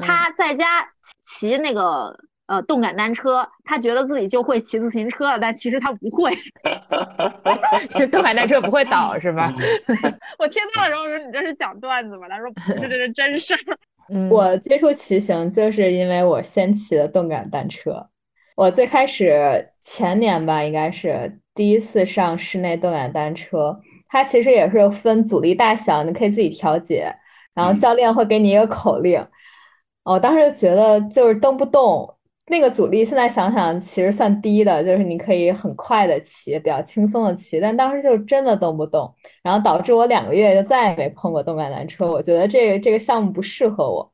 [0.01, 0.87] 他在家
[1.23, 2.17] 骑那个。
[2.45, 6.37] 呃，动感单车，他觉得自己就会骑自行车了，但其实他不会。
[8.11, 9.53] 动感单车不会倒是吧？
[10.37, 13.77] 我听到的时候说：“你这是讲段子吗？”他说：“不是，这是真事儿。
[14.29, 18.09] ”我接触骑行就是因为我先骑的动感单车。
[18.55, 23.79] 我最开始前年吧，应该是第一次上室内动感单车。
[24.09, 27.15] 它其实也是分阻力大小，你可以自己调节，
[27.55, 29.25] 然后教练会给你一个口令。
[30.03, 32.13] 我当时就觉得就是蹬不动。
[32.47, 42.05] 那个阻力现在想想其实算低的，就是你可以很快的骑，比较轻松的骑，但当时就真的动不动，然后导致我两个月就再也没碰过动感单车。
[42.11, 44.11] 我觉得这个这个项目不适合我，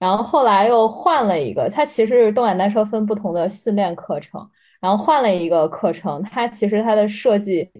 [0.00, 4.44] 然后后来又换了一个，它其实是动感单车分不同的训练课程，
[4.80, 7.70] 然后换了一个课程，它其实它的设计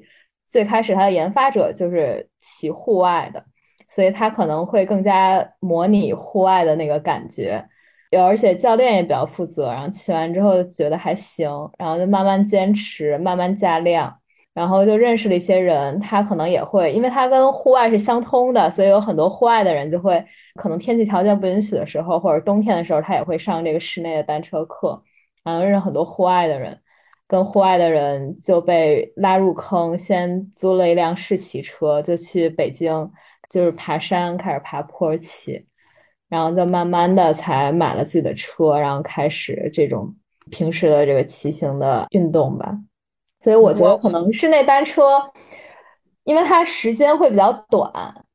[0.47, 3.45] 最开始它的研发者就是骑户外的，
[3.89, 7.69] 所以它可能会更加模拟户外的那个感觉。
[8.11, 14.15] 有，而且教练也比较负责，然后骑完之后觉得还行，然后就慢慢坚持，慢慢加量，
[14.55, 25.03] 然后就认识了一些人，他可能也会，因为他跟户外是相通的，所以有很多户外的人就会，可能天气条件不允许的时候，或者冬天的时候，他也会上这个室内的单车课，
[25.45, 26.81] 然后认识很多户外的人，
[27.27, 33.11] 跟户外的人就被拉入坑，先租了一辆试骑车，就去北京，
[33.51, 35.63] 就是爬山，开始爬坡骑。
[36.29, 40.15] 然后就慢慢的才买了自己的车，然后开始这种
[40.51, 42.77] 平时的这个骑行的运动吧。
[43.41, 45.03] 所以我觉得可能室内单车，
[46.25, 47.91] 因为它时间会比较短，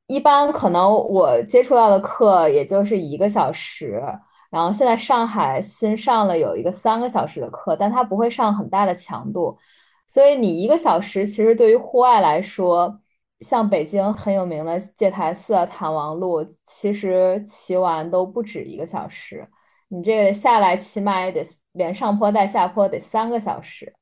[0.08, 4.02] 一般可能我接触到的课也就是一个小时。
[4.50, 9.58] 然后现在上海新上了有一个三个小时的课，但它不会上很大的强度，
[10.08, 13.00] 所以你一个小时其实对于户外来说。
[13.44, 19.46] 像北京很有名的戒台寺、谭王路，其实骑完都不止一个小时。
[19.90, 23.94] 你这个下来起码也得连上坡带下坡得三个小时，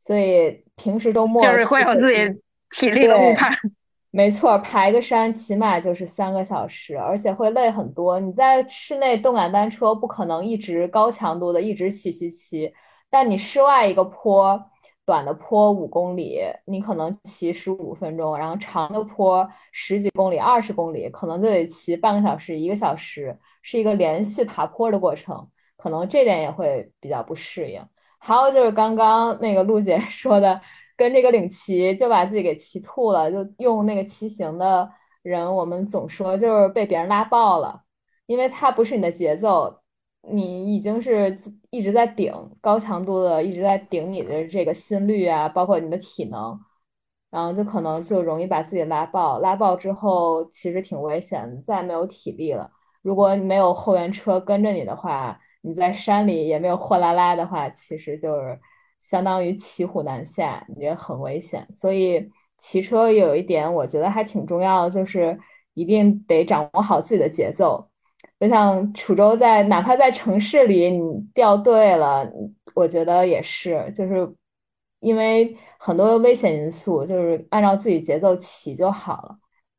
[0.00, 3.50] 所以平时周末就是会有自己体力的误判。
[4.10, 8.20] 没错，爬一个山起码就是三个小时，而且会累很多。
[8.20, 12.72] 你在室内动感单车不可能一直高强度的一直骑骑骑，
[13.08, 14.70] 但你室外一个坡。
[15.06, 27.82] 短的坡五公里，你可能骑十五分钟，然后长的坡十几公里、二十公里，可能就得骑半个小时、一个小时，是一个连续爬坡的过程，可能这点也会比较不适应。
[28.18, 30.58] 还有就是刚刚那个陆姐 说的，
[30.96, 34.90] 跟这个领骑就把自己给骑吐了，就用那个骑行的
[35.22, 37.82] 人，我们总说就是被别人拉爆了，
[38.24, 39.80] 因为它不是你的节奏。
[40.30, 41.38] 你已经是
[41.70, 46.58] 一直在顶高强度的，一直在顶你的这个心率啊，包括你的体能，
[47.30, 49.38] 然后就可能就容易把自己拉爆。
[49.40, 52.70] 拉爆之后其实挺危险，再没有体力了。
[53.02, 58.58] 如果你没有后援车跟着你的话，你在山里也没有货拉拉的话，其实就是
[59.00, 61.66] 相当于骑虎难下，也很危险。
[61.72, 65.38] 所以骑车有一点我觉得还挺重要的，就是
[65.74, 67.90] 一定得掌握好自己的节奏。
[68.40, 72.28] 就像楚州在哪怕在城市里，你掉队了，
[72.74, 74.28] 我觉得也是，就是
[75.00, 79.36] 因为很多危险因素，就是按照自己节奏骑就好了。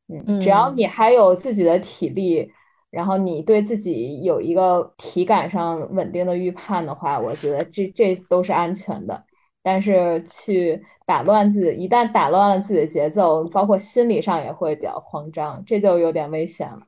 [0.08, 2.52] 嗯，只要你还有自己的体力，
[2.92, 9.24] 然后你对自己有一个体感上稳定的预判的话，我觉得这这都是安全的。
[9.64, 16.80] 但是去打乱自己，一旦打乱了自己的节奏，包括心理上也会比较慌张，这就有点危险了。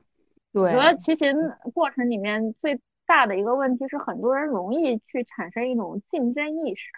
[0.60, 1.34] 我觉得骑行
[1.74, 6.90] 过程里面最大的一个问题是，很多人容易去产生一种竞争意识。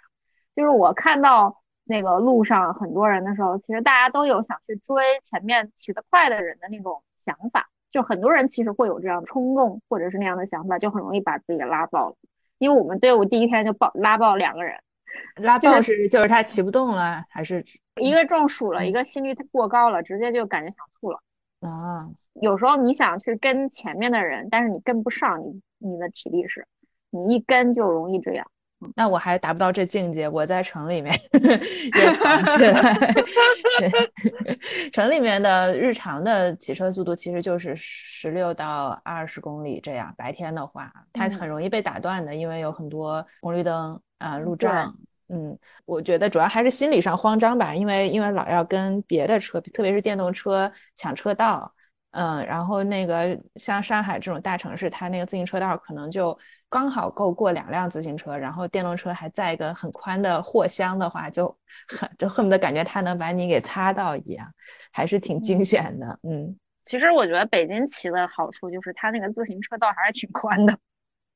[0.55, 7.69] 就是我看到那个路上很多人的时候，其实大家都有想去追前面骑得快的人的那种想法。
[7.91, 12.15] 就很多人其实会有这样冲动或者是那样的想法，就很容易把自己拉爆了。
[12.57, 14.79] 因为我们队伍第一天就爆拉爆两个人，
[15.35, 17.65] 拉爆是就是他骑不动了，还是
[17.99, 21.19] 一个中暑了，一个心率过高了，直接就感觉想吐了。
[21.61, 22.09] 啊，
[22.41, 26.67] 有时候你想去跟前面的人，但是你跟不上，你你的体力是，
[27.09, 28.45] 你一跟就容易这样。
[28.95, 32.97] 那我还达不到这境界，我在城里面也跑起来。
[34.91, 40.11] 城里面的日常的骑车速度其实就是十六到二十公里这样。
[40.17, 44.97] 白天的话，它很容易被打断的，因为有很多红绿灯啊、路障。
[45.31, 51.73] 嗯，我觉得主要还是心理上慌张吧，因为因为老要跟别的车，特别是电动车抢车道。
[52.11, 64.45] 嗯，然后那个像上海这种大城市，它那个自行车道可能就刚好够过两辆自行车，然后电动车还在一个很宽的货箱的话，就很就恨不得感觉它能把你给擦到一样，
[64.91, 66.19] 还是挺惊险的。
[66.23, 70.77] 嗯，其实我觉得北京骑的好处就是它那个自行车道还是挺宽的。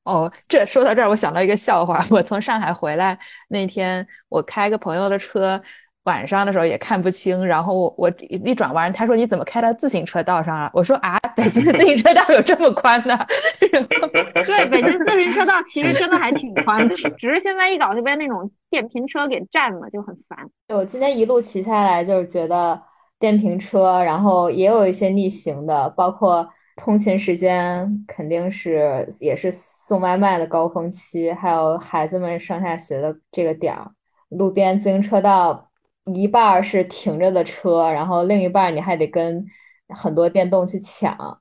[0.05, 2.05] 哦，这说到这儿，我想到一个笑话。
[2.11, 3.17] 我从上海回来
[3.49, 5.59] 那天，我开个朋友的车，
[6.03, 7.43] 晚上的时候也看不清。
[7.43, 13.17] 然后我我一转弯，他说：“你怎么开到自行车道上了？”我说：“啊，北京的自行车道有这么宽的？”
[14.45, 20.37] 对，北京自行车道其实真的还挺宽的， 只是现在一搞就被那种电瓶车给占了，就很烦。
[20.67, 22.79] 我今天一路骑下来，就是觉得
[23.17, 26.47] 电瓶车，然后也有一些逆行的，包括。
[26.75, 33.89] 通勤时间肯定是也是送外卖的高峰期，还有孩子们上下学的这个点儿，
[34.29, 35.71] 路边自行车道
[36.13, 39.45] 一半是停着的车，然后另一半你还得跟
[39.87, 41.39] 很多电动去抢，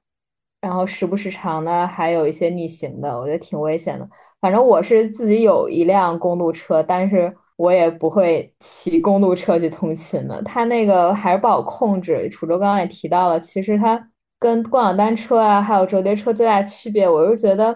[0.60, 4.08] 然后时不时常的还有一些逆行的，我觉得挺危险的。
[4.40, 12.28] 反正我是自己有一辆公路车，但是我也不会骑公路车去通勤的，它那个还是不好控制。
[12.30, 14.10] 楚州刚刚也提到了，其实它。
[14.44, 17.74] 跟共享单车啊，还有折叠车最大的区别，我是觉得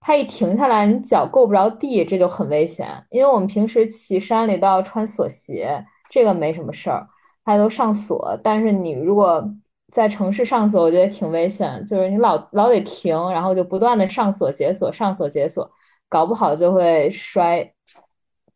[0.00, 2.88] 它一停下来，你脚够不着地，这就很危险。
[3.10, 7.06] 因为我们平时骑山里都要穿锁鞋，这个没什么事儿，
[7.44, 8.36] 它都上锁。
[8.42, 9.48] 但是你如果
[9.92, 15.70] 在城市上锁，我觉得挺危险，就是你老老得停，然后就不断的上锁解锁，上锁解锁，
[16.08, 17.64] 搞不好就会摔，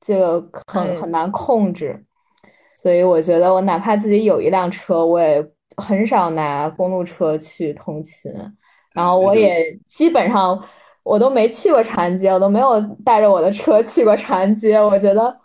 [0.00, 2.04] 就很很难控制。
[2.74, 5.48] 所以我觉得，我哪怕自己有一辆车，我也。
[5.76, 8.32] 很少拿公路车去通勤，
[8.92, 10.62] 然后我也基本上
[11.02, 14.80] 我都没去过长安街，我都没有带着我的车去过长安街。
[14.80, 15.36] 我觉得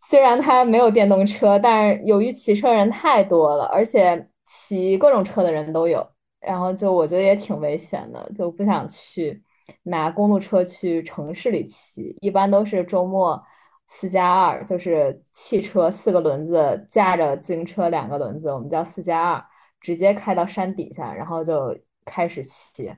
[0.00, 6.06] 虽然它没有电动车，但是由于骑车人太多了，而且骑各种车的人都有，
[6.40, 9.42] 然后就我觉得也挺危险的，就不想去
[9.84, 12.16] 拿公路车去城市里骑。
[12.20, 13.40] 一般都是周末
[13.86, 19.44] 四加二，就是汽车四个轮子架着自行车两个轮子，我们叫四加二。
[19.80, 22.92] 直接开到山底下，然后就开始骑，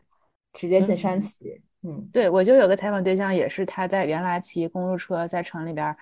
[0.53, 1.61] 直接进山骑。
[1.83, 5.97] 嗯，对，我就有个采访对象，也是他在原来骑公路车，在城里边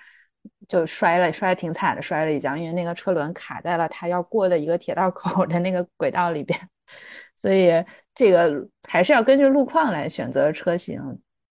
[0.66, 6.58] 就摔了，摔的挺惨的，摔了一跤，因为那个车轮卡在了他要过的一个铁道口的那个轨道里边。
[7.36, 7.70] 所以
[8.14, 11.00] 这个还是要根据路况来选择车型。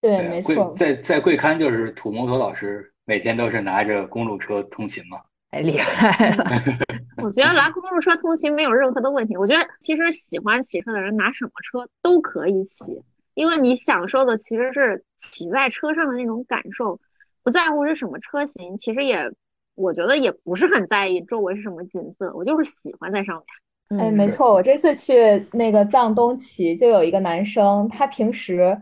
[0.01, 0.73] 对，没错。
[0.73, 5.21] 在在贵刊就是土摩托老师每天都是拿着公路车通勤嘛。
[5.49, 6.43] 太厉害了！
[7.23, 9.37] 我觉得蓝公路车通勤没有任何的问题。
[9.37, 13.01] 我觉得其实喜欢骑车的人拿什么车都可以骑，
[13.33, 16.99] 因为你享受的其实是骑在车上的那种感受，
[17.43, 18.77] 不在乎是什么车型。
[18.77, 19.31] 其实也，
[19.75, 23.41] 我觉得也不是很在意周围是什么景色，我就是喜欢在上
[23.89, 23.99] 面。
[24.01, 28.79] 哎，没错，我这次去那个藏东骑，就有一个男生，他平时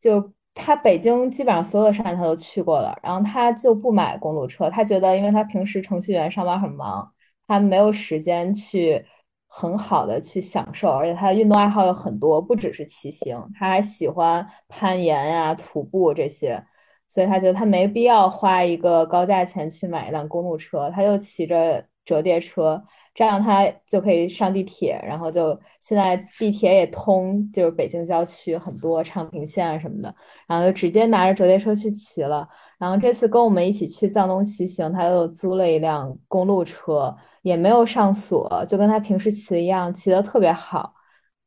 [0.00, 0.32] 就。
[0.62, 7.10] 他北京基本上所有的山他都去过了，然后他就不买公路车，他觉得因为他平时程序员上班很忙，
[7.46, 9.04] 他没有时间去
[9.48, 16.62] 很好的去享受，而且他的运动爱好有很多，不只是骑行，他还喜欢攀岩呀、徒步这些，
[17.08, 22.82] 所以他觉得他没必要花一个高价钱去买一辆公路车，他就骑着折叠车，
[23.20, 30.14] 这样他就可以上地铁，然后就现在地铁也通，就是北京郊区很多昌平线啊什么的，
[30.46, 32.48] 然后就直接拿着折叠车去骑了。
[32.78, 40.94] 然后这次跟我们一起去藏东骑行，他又租了一辆公路车，也没有上锁，就跟他平时骑的一样，骑得特别好。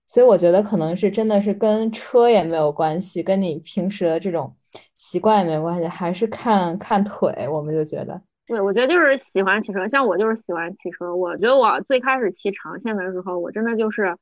[0.06, 4.56] 所以我觉得可能是真的是跟车也没有关系，跟你平时的这种
[4.96, 7.48] 习惯也没关系，还是看看腿。
[7.52, 11.16] 我们就觉得，对，我觉得就是喜欢骑车，像我就是喜欢骑车。
[11.16, 14.18] 我觉得我最开始骑长线的时候，我真的就是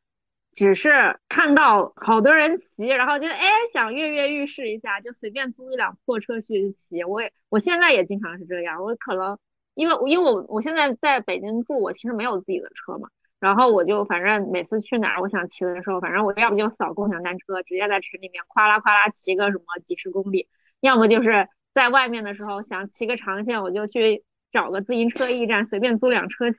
[0.54, 7.04] 只是看到好多人骑，然后觉得哎想跃跃欲试一下，就随便租一辆破车去骑。
[7.04, 9.40] 我也我现在也经常是这样，我可能
[9.74, 13.10] 因为因为我我现在在北京住，我其实没有自己的车嘛。
[13.40, 20.48] 然后我就反正每次去哪儿，我想骑的时候，反正我要不就扫共享单车，直接在城里面夸啦夸啦骑个什么几十公里；
[20.80, 26.58] 要么就是在外面的时候想骑个长线，我就去找个自行车驿站随便租辆车骑。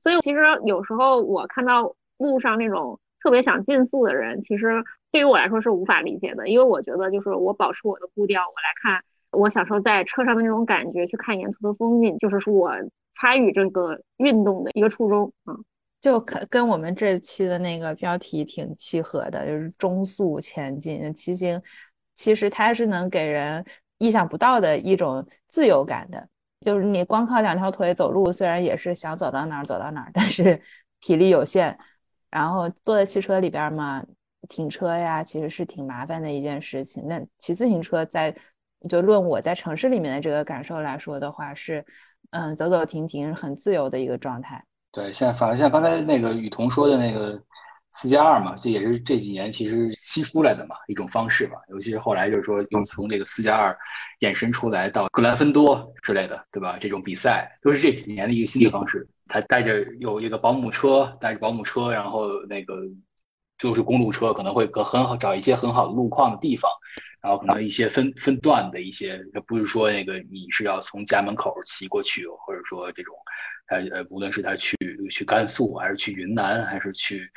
[0.00, 12.72] 所以其实有时候我看到路上那种特别想竞速的人，其实对于我来说是无法理解的，因为我觉得就是我保持我的步调，我来看我享受在车上的那种感觉，去看沿途的风景，就是是我
[13.16, 15.54] 参与这个运动的一个初衷啊。
[16.00, 21.60] 就可跟我们这期的那个标题挺契合的，就是中速前进骑行，
[22.14, 23.64] 其实它是能给人
[23.98, 26.28] 意想不到的一种自由感的。
[26.60, 30.60] 就是你光靠两条腿走路，虽然也是想走到哪儿走到哪儿， 但是
[31.00, 31.78] 体力有限。
[32.30, 34.04] 然后坐在汽车里边嘛，
[34.48, 37.06] 停车呀，其实是挺麻烦的一件事情。
[37.06, 38.34] 那骑自行车在
[38.88, 41.84] 就论我在城市里面的这个感受来说的话，是
[42.30, 44.62] 嗯走走停停很自由的一个状态。
[44.90, 47.40] 对，像反而像刚才那个雨桐说的那个
[48.00, 53.76] 四加二嘛，这也是这几年其实新出来的嘛一种方式嘛，尤其是后来就是说又从这个四加二
[54.20, 56.78] 衍生出来到格兰芬多之类的，对吧？
[56.80, 59.04] 这种比赛都是这几年的一个新的方式。
[59.26, 62.76] 他带着有一个保姆车，带着保姆车，然后那个
[63.58, 66.70] 就是公路车，可能会个很好找一些很好的路况的地方，
[67.20, 73.12] 然后可能一些分分段的一些，不是说那个你是要从家门口骑过去，或者说这种。
[73.70, 74.74] 他呃，无论是他去
[75.10, 77.30] 去甘肃，还是去云南，还是去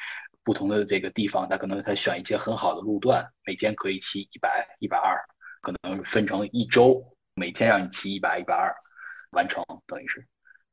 [0.44, 5.18] 不同的这个地方，他可能他选一些很好的路段，每天可以骑一百、一百二，
[5.62, 7.04] 可能分成一周，
[7.36, 8.74] 每天让你骑一百、一百二，
[9.32, 10.26] 完成，等于是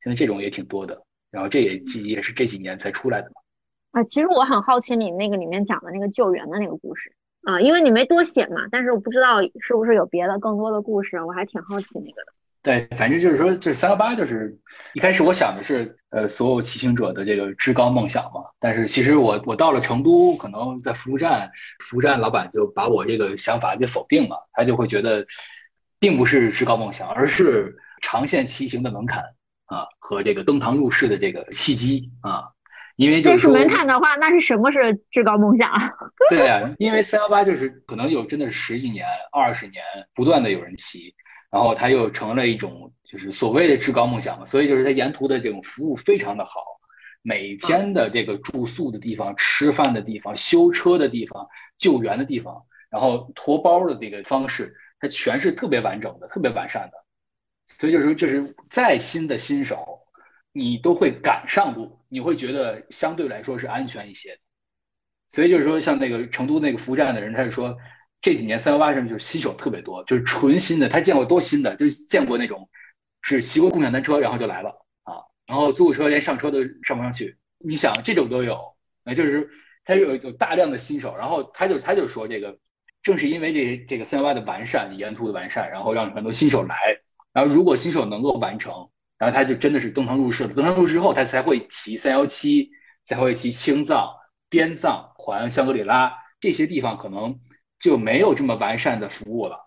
[0.02, 1.02] 现在这种也挺多的。
[1.30, 3.34] 然后这也也是这几年才出来的嘛。
[3.90, 12.32] 啊，其实我很好奇你那个里面讲的那个救援的那个故事啊，因为你没多写嘛，但是我不知道是不是有别的更多的故事，我还挺好奇那个的。
[12.68, 14.58] 对，反正就是说，就是三幺八，就是
[14.92, 18.42] 一开始我想的是，呃，所有骑行者的这个至高梦想嘛。
[18.60, 25.24] 但是其实我我到了成都，可能在服务站，服务站老板就把我这个想法给否定了，他就会觉得，
[25.98, 29.22] 并不是至高梦想，而是长线骑行的门槛
[29.64, 32.48] 啊和这个登堂入室的这个契机啊。
[32.96, 35.90] 因为这是门槛的话，那是什么是至高梦想啊？
[36.28, 39.82] 对呀，因为三幺八就是可能有真的十几年、二十年
[40.14, 41.14] 不断的有人骑。
[41.50, 46.60] 然后它又成了一种就是所谓的至高梦想嘛，所以就是它沿途的这种服务非常的好，
[47.22, 56.98] 每天的这个住宿的地方、吃饭的地方、修车的地方、救援的地方，然后驮包的这个方式，它全是特别完整的、特别完善的。
[57.68, 60.00] 所以就是说，就是再新的新手，
[60.52, 64.38] 你都会赶上路，你会觉得相对来说是安全一些。
[65.30, 67.74] 所以就是说，像那个成都那个服务站的人，他就说。
[68.20, 72.68] 这几年三幺八上面就是新手特别多，就是纯新的，他见过多新的，就见过那种
[73.22, 74.70] 是骑过共享单车然后就来了
[75.04, 77.36] 啊，然后租个车连上车都上不上去。
[77.58, 78.58] 你想这种都有，
[79.04, 79.48] 那就是
[79.84, 82.58] 他有有大量的新手，然后他就他就说这个
[83.02, 86.98] 正是因为这这个三幺八的完善，沿途的完善，然后让很多新手来，
[87.32, 90.54] 然后如果新手能够完成，然后他就真的是登堂入室了。
[90.54, 92.70] 登堂入室之后，他才会骑三幺七，
[93.04, 94.12] 才会骑青藏、
[94.50, 97.38] 滇藏环香格里拉这些地方可能。
[97.80, 99.58] 就没有这么完善的服务了，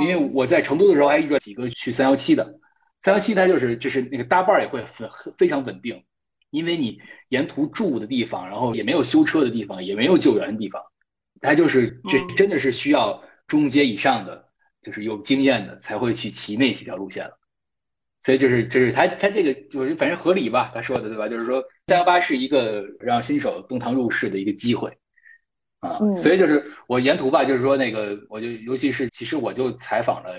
[0.00, 2.60] 因为我在成都的时候还遇到几个去三幺七的，
[3.02, 6.04] 三幺七它就是就是那个搭伴也会很非常稳定，
[6.50, 10.82] 因为你沿途住的地方，然后也没有修车的地方，也没有救援的地方，
[11.40, 14.48] 它就是这真的是需要中阶以上的，
[14.82, 17.38] 就是有经验的才会去骑那几条路线了，
[18.22, 21.28] 所以就是就是他他这个就是反正合理吧，他说的对吧？
[21.28, 24.97] 就是说三幺八是一个让新手登堂入室的一个机会。
[25.80, 30.30] 啊，所以就是我沿途吧，就是说那个，我就尤其是其实我就采访了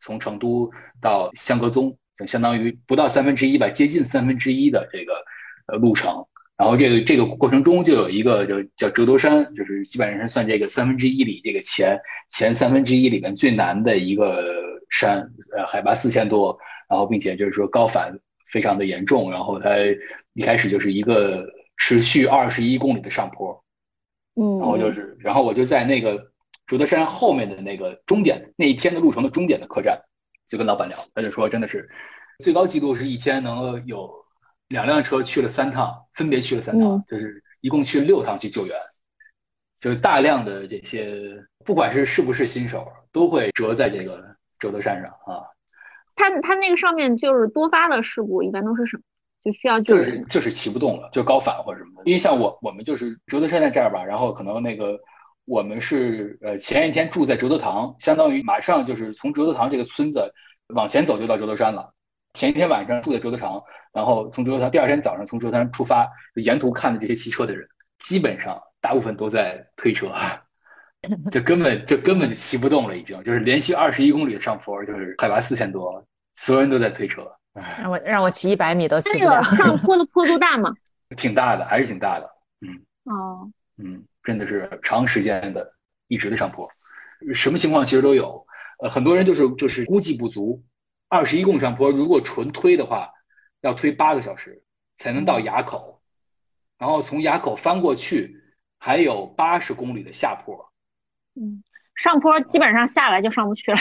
[0.00, 0.70] 从成都
[1.00, 5.12] 到香格宗，就相当于不到三分之一吧，接近三分之一的这个
[5.68, 6.26] 呃路程。
[6.56, 14.44] 然后这个这个过程中就有一个就叫折多山，就是基本上算这个三分之一里这个前前三分之一里面最难的一个
[14.90, 15.18] 山，
[15.56, 18.12] 呃，海拔四千多，然后并且就是说高反
[18.52, 19.70] 非常的严重，然后它
[20.34, 21.46] 一开始就是一个
[21.78, 23.64] 持续二十一公里的上坡，
[24.40, 26.32] 嗯，然后就是，然后我就在那个
[26.66, 30.00] 折德山后面的那个终点那一天的路程的终点的客栈，
[30.48, 31.90] 就跟老板聊，他就说真的是
[32.38, 34.10] 最高记录是一天能够有
[34.68, 38.74] 两辆车去了三趟，分别去了三趟，嗯就是一共去了六趟去救援，
[39.78, 45.44] 就是大量的这些，不管是是不是新手，都会折在这个折德山上啊。
[46.14, 49.02] 它它那个上面就是多发的事故，一般都是什么？
[49.42, 52.02] 就需要就是就是骑不动了，就高反或者什么的。
[52.04, 54.98] 因为像我我们就是折德山在这儿吧，然后可能那个
[55.46, 60.32] 我们是呃前一天住在折德堂，相当于马上就是从折德堂这个村子
[60.74, 61.92] 往前走就到折德山了。
[62.34, 63.60] 前一天晚上住在折德堂，
[63.92, 67.66] 然后从折德堂第二天早上从折德山出发，就沿途看的这些骑车的人，
[67.98, 70.12] 基本上大部分都在推车，
[71.32, 79.42] 就根本就根本骑不动了，已经就是连续二十一公里的上坡，就是海拔四千多，所有人都在推车，唉让我让我骑一百米都骑那个不了。
[79.56, 80.74] 上 坡的坡度大吗？
[81.16, 82.30] 挺大的，还是挺大的。
[82.60, 85.72] 嗯哦，嗯，真的是长时间的
[86.06, 86.70] 一直的上坡，
[87.34, 88.46] 什么情况其实都有。
[88.78, 90.62] 呃，很多人就是就是估计不足，
[91.08, 93.10] 二十一公里上坡，如果纯推的话，
[93.60, 94.62] 要推八个小时
[94.96, 96.00] 才能到垭口，
[96.78, 98.40] 然后从垭口翻过去，
[98.78, 100.72] 还有八十公里的下坡。
[101.34, 101.62] 嗯，
[101.96, 103.78] 上坡基本上下来就上不去了，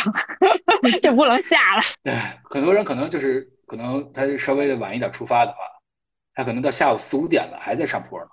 [1.01, 1.81] 就不能下了。
[2.03, 2.13] 对，
[2.43, 5.59] 很多人可能就是可能他稍微的晚一点出发的话，
[6.33, 8.27] 他可能到下午四五点了还在上坡呢，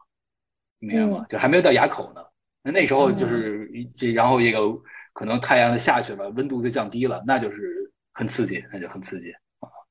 [0.78, 1.26] 明白吗？
[1.28, 2.22] 就还没有到垭口呢。
[2.62, 4.58] 那那时候就是这，然后一个
[5.12, 9.32] 可能太阳下去了，温度就降低了，那就是很刺激，那就很刺激。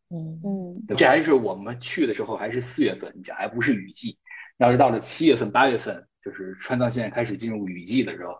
[0.09, 4.17] 嗯嗯，这还是我们去的时候还是四月份，你讲还不是雨季。
[4.57, 8.33] 要是到了七月份、八月份，就是川藏线开始进入雨季的时候，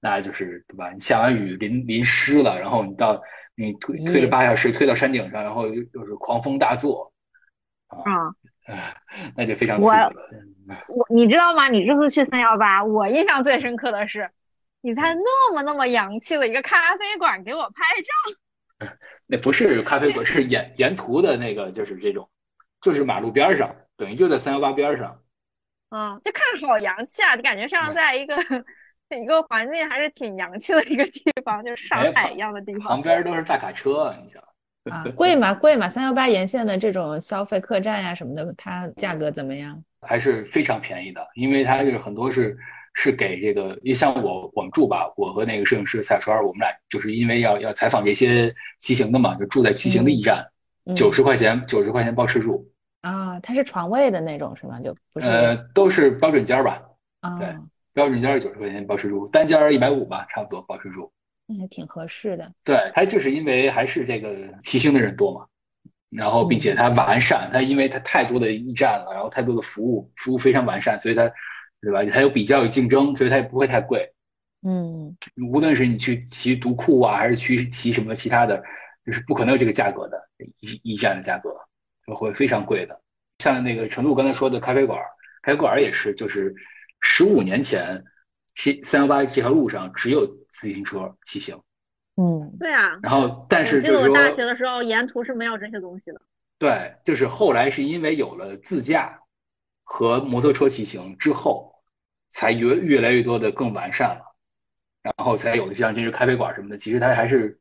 [0.00, 0.92] 那就是对吧？
[0.92, 3.20] 你下完雨淋淋湿了，然后你到
[3.60, 7.12] 你推推了八小时推到山顶上，然后又又是狂风大作，
[7.88, 8.32] 啊，
[8.64, 8.96] 哎，
[9.36, 10.12] 那就非常刺激了。
[10.88, 11.68] 我你知道吗？
[11.68, 14.30] 你这次去三幺八，我印象最深刻的是，
[14.80, 18.88] 你在那么那么洋气的一个咖啡馆给我拍照。
[19.26, 22.30] 那不是咖啡馆，是沿沿途的那个，就是这种，
[22.80, 25.20] 就是马路边上，等于就在三幺八边儿上。
[25.90, 28.36] 嗯，就看着好洋气啊，就感觉像在一个
[29.18, 32.82] 一个环境还是挺洋气的一个地方，就是上哎海一样的地方。
[32.82, 34.42] 旁边都是大卡车，你想。
[34.90, 35.52] 啊， 贵吗？
[35.52, 35.88] 贵吗？
[35.88, 39.82] 三幺八沿线的这种消费客栈呀什么的，它价格怎么样？
[40.06, 42.56] 还是非常便宜的，因为它就是很多是
[42.94, 50.48] 是给这个，你像我我们住吧，我和那个摄影师蔡小川，我们俩就是因为要要采访这些骑行的嘛，就住在骑行的驿站，
[50.86, 52.66] 嗯九十块钱九十块钱包吃住，
[53.02, 54.80] 啊，它是床位的那种是吗？
[54.80, 56.82] 就不是呃，都是标准间吧，
[57.20, 57.54] 啊，对
[57.92, 61.12] 标准间是九十块钱包吃住，单间儿一百五吧，差不多包吃住。
[61.46, 62.52] 那还挺合适的。
[62.64, 65.46] 对，它就是因为还是这个骑行的人多嘛，
[66.10, 71.30] 然后并且它完善，它因为它太多的驿站了，然后太多的服务，服务非常完善，所以它，
[71.80, 72.04] 对吧？
[72.12, 74.12] 它有比较有竞争，所以它也不会太贵。
[74.62, 75.16] 嗯
[75.50, 78.62] 无论是你去骑独库啊，还是去骑什么其他的，
[79.06, 80.22] 就是不可能有这个价格的
[80.60, 81.56] 驿驿站的价格，
[82.14, 83.00] 会非常贵的。
[83.38, 85.00] 像那个程度刚才说的咖啡馆，
[85.42, 86.54] 咖啡馆也是，就是
[87.00, 88.04] 十五年前，
[88.54, 91.62] 这三幺八这条路上只有自行车骑行，
[92.16, 96.20] 嗯对啊，然后但是就是说，得我大学的时候沿途是没有这些东西的。
[96.58, 99.20] 对，就是后来是因为有了自驾
[99.82, 101.74] 和摩托车骑行之后，
[102.28, 104.36] 才越越来越多的更完善了，
[105.02, 107.58] 然后才有的像这些咖啡馆什么的，其实它还是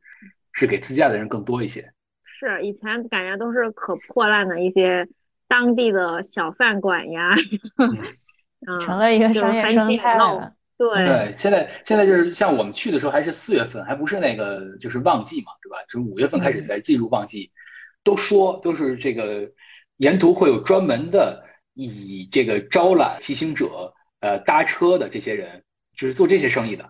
[0.51, 1.93] 是给自驾的人更多一些。
[2.23, 5.07] 是以前感觉都是可破烂的一些
[5.47, 7.35] 当地的小饭馆呀，
[7.77, 7.97] 嗯，
[8.79, 10.53] 成了一个商业生态了。
[10.77, 15.77] 对，对，现在现在就是像我们去的时候还是四月份，还不是那个就是旺季嘛，对吧？
[15.89, 17.51] 就是五月份开始才进入旺季，
[18.03, 19.51] 都说都是这个
[19.97, 21.43] 沿途会有专门的
[21.73, 25.63] 以这个招揽骑行者呃搭车的这些人，
[25.97, 26.85] 就是做这些生意的，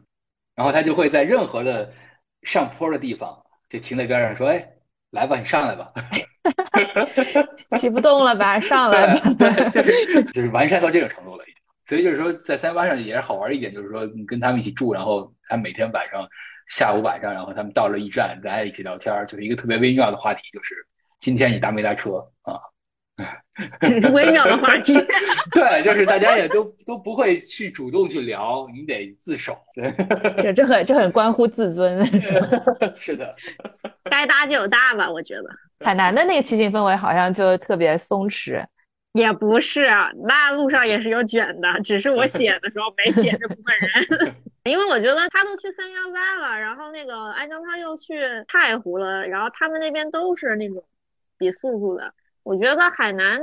[0.55, 1.91] 然后他就会在任何的
[2.43, 4.69] 上坡的地方就停在边上说，哎，
[5.09, 5.91] 来吧，你上来吧。
[7.79, 8.59] 骑不动了吧？
[8.59, 9.21] 上来吧。
[9.33, 11.58] 对就是就是完善到这种程度了已经。
[11.89, 16.27] 所以就是说，在三八上也是好玩一点，就是说你跟他们一起住，然后他每天晚上、
[16.69, 20.75] 下午晚上，然后他们到了驿站，大家一起聊天，就是一个特别微妙的话题，就是
[21.19, 22.61] 今天你搭没搭车啊？
[24.13, 24.93] 微妙的话题。
[25.51, 29.57] 对，就是大家也都都不会去主动去聊，你得自首。
[29.73, 29.91] 对，
[30.43, 32.05] 这这很这很关乎自尊。
[32.95, 33.35] 是的，
[34.11, 35.49] 该搭就搭吧，我觉得
[35.83, 38.63] 海南的那个骑行氛围好像就特别松弛。
[39.11, 50.83] 也不是，啊那路上也是有卷的，只是我写的时候没写这部分人， 因为我觉得他都去三幺八了，然后那个安江他又去太湖了，然后他们那边都是那种
[51.37, 53.41] 比速度的，我觉得海南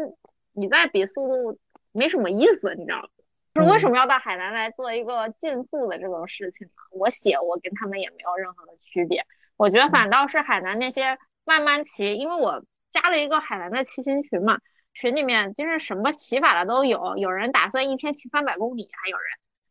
[0.52, 1.58] 你再比速度
[1.92, 3.08] 没什么意思，你知道吗？
[3.54, 6.72] 就是为什么要到海南来做一个竞速的这种事情呢？
[6.92, 9.24] 我写我跟他们也没有任何的区别，
[9.56, 14.58] 我觉得反倒是海南那些慢慢骑，因为我加了一个海南的骑行群嘛，
[14.98, 19.26] 群里面就是什么骑法的都有，有人打算一天骑三百公里，还有人，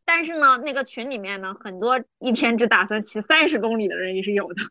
[0.05, 4.61] 但是呢，那个群里面呢，很多一天只打算骑三十公里的人也是有的。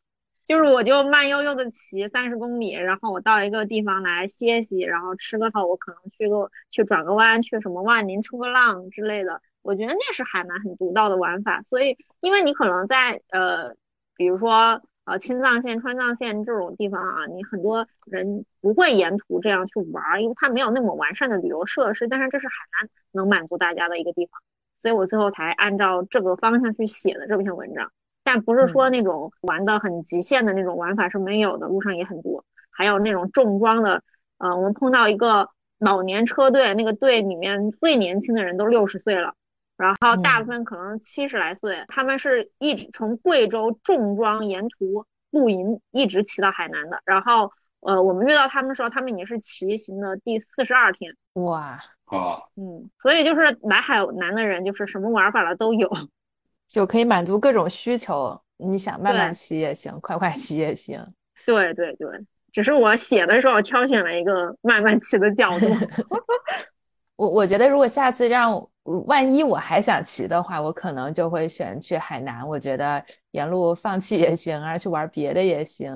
[0.45, 9.41] 就是我就慢悠悠的骑三十公里，然后我到一个地方来歇息，然后吃个饭，我可能去个去转个弯，去什么万宁冲个浪之类的。
[9.63, 11.63] 我觉得那是海南很独到的玩法。
[11.63, 13.75] 所以，因为你可能在呃，
[14.17, 22.09] 比如说呃青藏线、川藏线这种地方啊，你很多人不会沿途这样去玩，因为它没有那么完善的旅游设施。
[22.09, 24.41] 但是这是海南能满足大家的一个地方，
[24.83, 27.91] 所以我最后才按照这个方向去写的这篇文章。
[28.27, 34.03] 但不是说那种玩的很极限的那种玩法是没有的，路上也很多，还有那种重装的，
[34.39, 39.35] 呃，我们碰到一个老年车队，那个队里面最年轻的人都六十岁了，
[39.77, 47.01] 然后大部分可能七十来岁，他们是一直从贵州重装沿途露营，一直骑到海南的。
[47.05, 51.17] 然后，呃，我们遇到他们的时候，他们已经是骑行的第四十二天。
[51.35, 55.91] 哇，啊，嗯，所以就是来海南的人，就是什么玩法的都有。
[56.69, 58.41] 就可以满足各种需求。
[58.57, 61.05] 你想慢慢骑也行，快快骑也行。
[61.45, 62.09] 对对对，
[62.53, 65.67] 只是我写的时候挑选了一个慢慢骑的角度。
[67.17, 68.67] 我我觉得，如果下次让
[69.07, 72.47] 万一我还想骑的话，我可能就会选去海南。
[72.47, 75.95] 我觉得沿路放弃也行，而，去玩别的也行，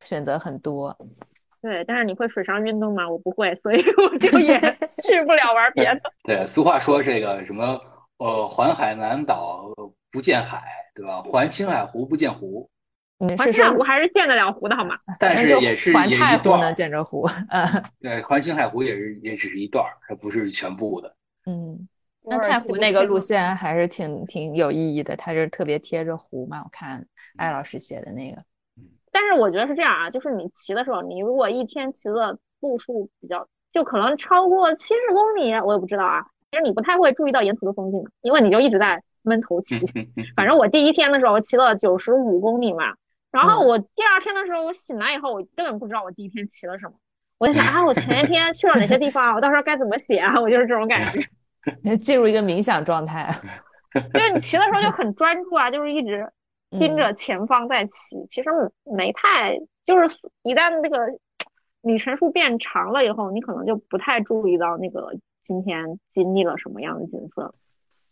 [0.00, 0.96] 选择很多。
[1.60, 3.08] 对，但是你会水上运动吗？
[3.08, 4.58] 我不会，所以我就也
[5.02, 6.00] 去不了玩别的。
[6.24, 7.80] 对，俗话说这个什么，
[8.18, 9.70] 呃，环海南岛。
[10.14, 10.62] 不见海，
[10.94, 11.20] 对吧？
[11.22, 12.70] 环青海湖不见湖，
[13.36, 14.96] 环青海湖还是见得了湖的好吗？
[15.18, 21.14] 但是也是环太湖能见着湖， 嗯，对，环青海湖也是也只是一段，它不是全部的。
[21.46, 21.88] 嗯，
[22.22, 26.62] 那太湖那个路线还是挺挺有意义的，它是特别贴着湖嘛。
[26.64, 27.06] 我看
[27.36, 28.42] 艾老师写的那个，
[29.12, 36.24] 但是我觉得是这样啊，就是你骑的时候，你如果一天骑的路数比较，就可能超过七十公里，我也不知道啊。
[36.50, 39.02] 其实你不太会注意到沿途的风景，因为你就一直在。
[39.26, 39.86] 闷头骑，
[40.36, 42.92] 反正我第一天的时候骑了九十五公里嘛，
[43.34, 46.94] 然后我第二天的时候我醒来以后，我根本不知道我第一天骑了什么，
[47.38, 50.40] 我在想啊，我前一天去了哪些地方，我到时候该怎么写啊？
[50.40, 53.36] 我就是这种感觉， 进入一个冥想状态。
[54.14, 56.30] 因为你骑的时候就很专注啊，就是一直
[56.70, 58.50] 盯着前方在骑，其实
[58.84, 60.98] 没太，就是一旦那个
[61.82, 65.12] 里程数变长了以后，你可能就不太注意到那个
[65.42, 67.54] 今天经历了什么样的景色。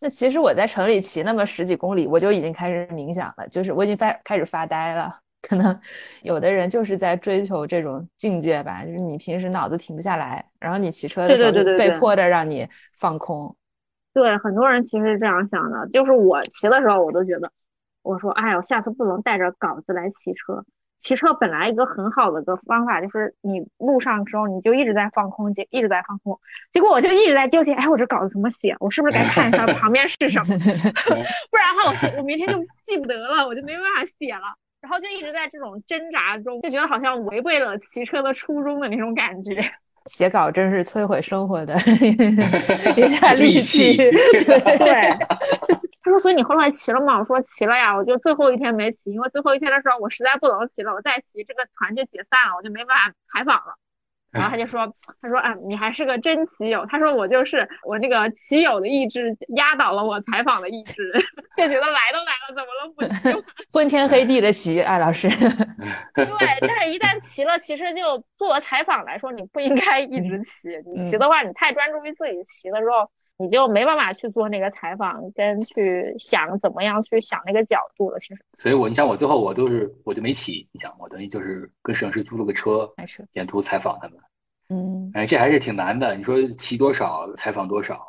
[0.03, 5.16] 那其实我在城里骑那么十几公里，我就已经开始冥想了，就是我已经发开始发呆了。
[5.40, 5.80] 可能
[6.22, 13.55] 有的人就是在追求这种境界吧，就是你平时脑子停不下来，然后你骑车的时候就被迫的让你放空。
[14.12, 17.53] 对，很多人其实是这样想的，就是我骑的时候，我都觉得，
[18.03, 20.64] 我说，哎，我下次不能带着稿子来骑车。
[21.03, 26.38] 骑车本来一个很好的个方法就是你路上的时候你就一直在放空，结一直在放空。
[26.72, 28.76] 结果我就一直在纠结，哎，我这稿子怎么写？
[28.78, 30.57] 我是不是该看一下旁边是什么？
[30.57, 34.55] 不然的话，我写我明天就记不得了，我就没办法写了。
[34.80, 39.61] 然后就一直在这种挣扎中，就觉得好像违背了骑车的初衷的那种感觉。
[40.07, 41.76] 写稿真是摧毁生活的
[42.96, 43.96] 一大利器。
[43.96, 45.16] 对。
[46.03, 53.74] 他说：“所以你后来骑了吗？”我说：“骑了呀，我就最后一天没骑，因为最后一天的时候我实在不能骑了，我再骑这个团就解散了，我就没办法采访了。”
[54.32, 61.12] 然后他就说：“他说啊，你还是个真骑友。”他说：“我就是我那个骑友的意志压倒了我采访的意志，
[61.55, 63.46] 就觉得来都来了，怎么了不 骑？
[63.70, 65.28] 昏天黑地的骑，艾老师。
[66.16, 70.70] 对，但是一旦骑了，其实就作为采访来说，你不应该一直骑。
[70.86, 73.09] 你骑的话，你太专注于自己骑的时候。”
[73.39, 78.18] 你就没办法去做那个采访，跟去想怎么样去想那个角度了。
[78.20, 82.89] 其实，所以我你像我最后我都是我就没骑，你想我等于就是跟摄影师租了个车，
[83.33, 84.18] 沿途采访他们。
[84.68, 86.14] 嗯，哎，这还是挺难的。
[86.14, 88.01] 你说骑多少，采访多少？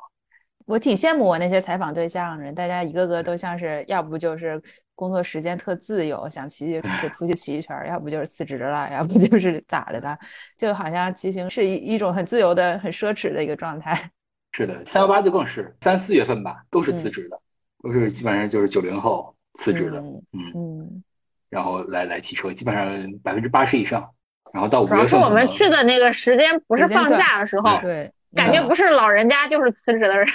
[0.65, 4.61] 我挺羡慕我那些采访对象的，大家一个个都像是要不就是
[4.95, 10.17] 工作时间特自由，想骑就出去骑一圈；要不就是辞职了，要不就是咋的了，
[10.57, 14.11] 就好像骑行是一一种很自由的、很奢侈的一个状态。
[14.53, 17.39] 是的，三幺八就更是三四月份吧，都是辞职的，
[17.81, 20.23] 都是基本上就是九零后辞职的，嗯
[20.55, 21.03] 嗯，
[21.49, 22.85] 然后来来骑车，基本上
[23.23, 24.11] 百分之八十以上，
[24.53, 24.97] 然后到五月份。
[24.97, 30.27] 主要是我们去的那个时间不是放假的时候，对，感觉不是老人家就是辞职的人。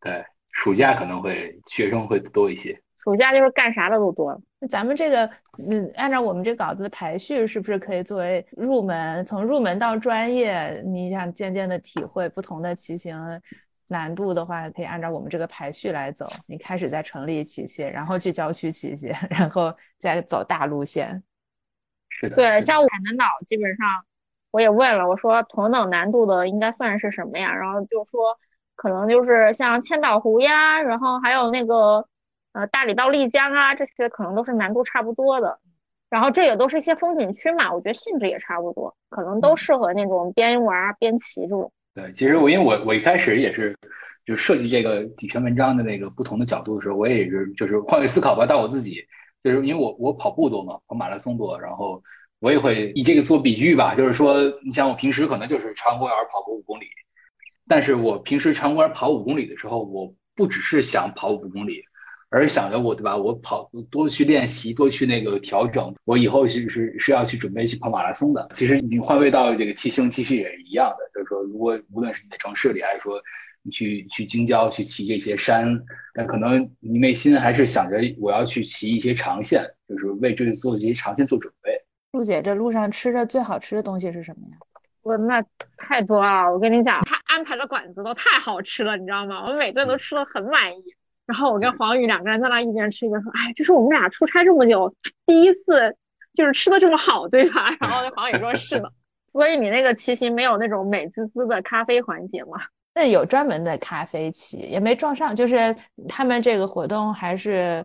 [0.00, 2.80] 对，暑假可能会学生会多一些。
[3.02, 9.24] 暑假就是干啥的都多咱们这个，嗯，按照我们这稿子的排序，是不是可以作为入门？
[9.24, 13.16] 从入门到专业，你想渐渐的体会不同的骑行
[13.86, 16.28] 难度的话，可以按照我们这个排序来走。
[16.46, 21.22] 你开始在城里骑行，然后去郊区骑行， 然后再走大路线。
[22.08, 23.86] 是的，对，像我海南岛基本上，
[24.50, 27.54] 我也问了，我说同等难度的应该算是什么呀？
[27.54, 28.38] 然后就说
[28.76, 32.06] 可能就是像千岛湖呀，然后还有那个
[32.54, 35.60] 呃大理到丽江啊，这些可能都是难度差不多的。
[36.08, 41.70] 然后这也都是一些风景区嘛，我觉得性质也差不多，可能都适合那种边玩边骑这种。
[41.94, 43.76] 对，其实我因为我我一开始也是
[44.24, 49.04] 就设计这个几篇文章的那个不同的角度的时候，我也是就是换位思考吧，到我自己。
[49.42, 52.02] 就是因为我我跑步多嘛，跑马拉松多，然后
[52.38, 53.94] 我也会以这个做比喻吧。
[53.94, 56.86] 就是说，你像我平时可能就是朝阳公园跑个五公里，
[57.68, 61.82] 但是我平时朝阳公园跑五公里的时候，我不只是想跑五公里，
[62.34, 63.16] 而是想着我对吧？
[63.16, 68.48] 我跑多去练习，多去那个调整，我以后是是是要去准备去跑马拉松的。
[68.52, 71.10] 其实你换位到这个骑行，其实也是一样的。
[71.14, 73.20] 就是说，如果无论是你在城市里，还是说。
[73.66, 75.80] 你去去京郊去骑这些山，
[76.12, 81.72] 但可能你内心还是想着我要去骑一些长线，就是为这做这些长线做准备。
[82.12, 84.58] 陆姐，这路上吃的最好吃的东西是什么呀？
[85.00, 85.42] 我那
[85.78, 89.40] 太多了，我跟你讲，他安排的馆子都太好吃了，你知道吗？
[89.44, 90.82] 我们每顿都吃的很满意。
[91.26, 94.94] 然后我跟黄宇两个人在那一边吃一边说：“哎，这是我们俩出差这么久
[95.26, 95.96] 第一次，
[96.32, 98.90] 就是吃的这么好，对吧？” 然后黄宇说：“是的。
[99.32, 102.58] ”所以你那个骑行没有那种美滋滋的咖啡环节吗？
[102.94, 105.74] 那有专门的咖啡骑，也没撞上，就是
[106.08, 107.84] 他们这个活动还是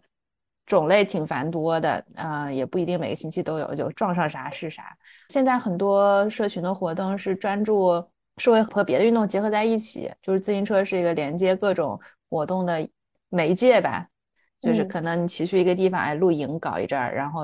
[0.68, 4.96] 种类挺繁多的，嗯，也不一定每个星期都有，就撞上啥是啥。
[5.30, 7.94] 现在很多社群的活动是专注
[8.38, 12.88] 社会和别的运动结合在一起，就是自行车是一个连接各种活动的
[13.30, 14.08] 媒介吧，
[14.60, 17.44] 就是可能你骑去一个地方，哎，露营搞一阵儿，然后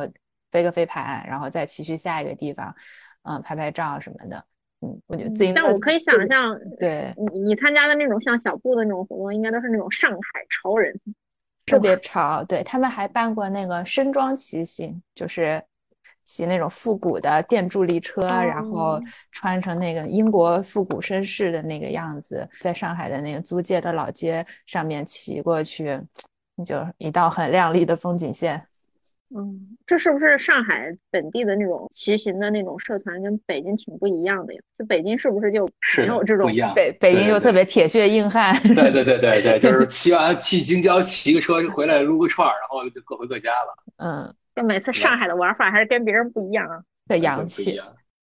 [0.51, 2.75] 飞个飞盘，然后再骑去下一个地方，
[3.23, 4.45] 嗯，拍拍照什么的。
[4.81, 10.19] 嗯，我觉得自行车，但我可以想象，对你你参加的那种像小布的那种活动，应该都是那种上海
[10.49, 10.99] 潮人，
[11.65, 12.43] 特别潮。
[12.43, 15.63] 对他们还办过那个身装骑行，就是
[16.25, 18.99] 骑那种复古的电助力车，然后
[19.31, 25.97] 穿成那个英国复古绅士的那个样子，在上海的那个租界的老街上面骑过去，
[26.65, 28.61] 就一道很亮丽的风景线。
[29.35, 34.61] 嗯，这是不是上海本地的那种骑行的那种社团，跟北京挺不一样的呀？
[34.77, 35.67] 就北京是不是就
[35.97, 36.45] 没有这种？
[36.45, 36.71] 不一样。
[36.75, 38.55] 北北京又特别铁血硬汉。
[38.61, 43.83] 对对对对对，就是 骑完去京郊骑个车回来撸个串儿，然后就各回各家了。
[43.97, 47.79] 嗯，就每次上海的玩法还是跟别人不一样啊，特洋气。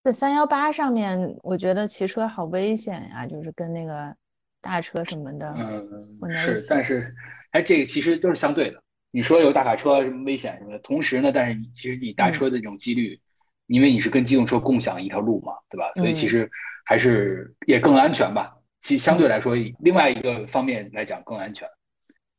[0.02, 4.14] 在三幺八上面，我觉得骑车好危险呀，就是跟那个
[4.60, 5.54] 大车什么的。
[5.58, 7.14] 嗯，是，但是
[7.50, 8.82] 哎，这个其实都是相对的。
[9.10, 13.20] 你说有大卡车什么危险什么的，同时呢，但是你其实你大车的这种几率，
[13.66, 15.90] 因为你是跟机动车共享一条路嘛，对吧？
[15.94, 16.50] 所以其实
[16.84, 18.56] 还是也更安全吧。
[18.80, 21.68] 其实相对来说，另外一个方面来讲更安全，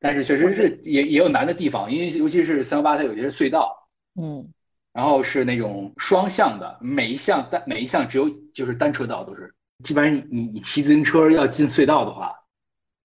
[0.02, 3.88] 但是确实是也也有难的地方，因为尤其是三幺八它有些隧道，
[4.20, 4.46] 嗯，
[4.92, 12.34] 然后是那种双向的，每一项单每一项只有就是单车道都是，基本上你你你骑自行车要进隧道的话。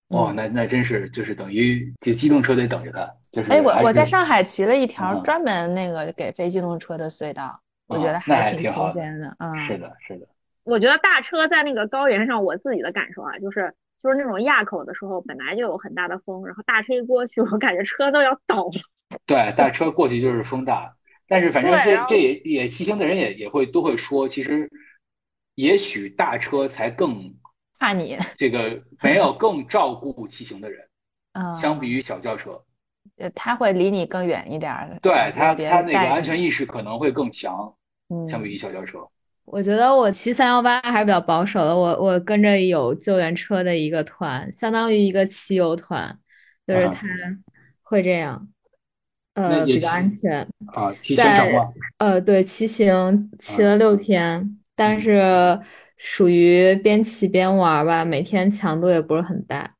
[0.09, 9.67] 哦，那那真是就是等于就机动车得等着它，就是哎，我我在上海骑了一条专门那个给非机动车的隧道，我觉得还挺新鲜的啊。
[9.67, 10.29] 是的，是的。
[10.63, 18.73] 我觉得大车在那个高原上，我自己的感受啊，就是就是那种垭口的时候本来就有很大的风，然后大车一过去，我感觉车都要倒了。
[19.27, 20.97] 对，大车过去就是风大，
[21.29, 24.71] 但是反正这这也也骑行的人也也会都会说，其实
[25.55, 27.35] 也许大车才更。
[27.79, 30.89] 怕你这个 没有更照顾骑行的人，
[31.35, 32.65] 嗯，相比于小轿车，
[33.19, 37.77] 呃，他会离你更远一点的，对他他那个安全意识可能会更强，
[38.09, 39.07] 嗯，相比于小轿车。
[39.47, 46.19] 我觉得我骑三幺八还是比较保守的，我我跟着有救援车的一个团，相当于一个骑游团，
[46.67, 47.07] 就是他
[47.83, 48.49] 会这样，
[49.35, 50.93] 呃，比较安全啊。
[51.01, 51.73] 骑行长吗？
[51.99, 55.59] 呃，对，骑行骑了六天，但是。
[55.99, 59.75] 属于边骑边玩吧，每天强度也不是很大，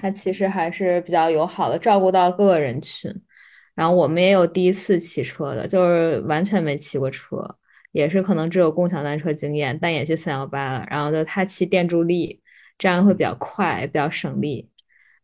[0.00, 3.12] 他其实还是比较友好的，照顾到各个人群。
[3.74, 7.36] 然后我们也有第一次骑车的，就是完全没骑过车，
[7.92, 10.86] 也是可能只有共享单车经验，但也去三幺八了。
[10.90, 12.40] 然后就他骑电助力，
[12.78, 14.68] 这样会比较快，比较省力。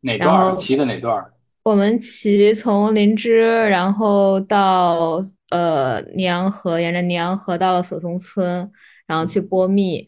[0.01, 1.25] 哪段骑的哪段？
[1.63, 8.71] 我们骑从林芝，然后到呃尼洋河，沿着尼洋河到了索松村。
[9.09, 10.05] 然后去波密，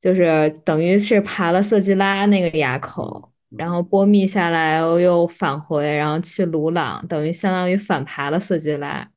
[0.00, 9.08] 就是等于是爬了色季拉那个垭口，然后波密下来又返回，然后去鲁朗，等于相当于反爬了色季拉。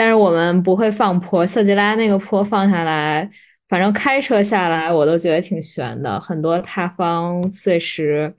[0.00, 3.28] 但是我们不会放坡，色吉拉那个坡放下来，
[3.68, 8.34] 反正开车下来我都觉得挺悬的，很多塌方碎石，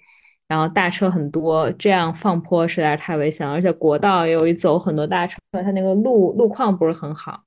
[0.48, 3.54] 然后大车很多，这样放坡实在是太危险了。
[3.54, 7.44] 而且国道有一走很多大车，它那个路路况不是很好。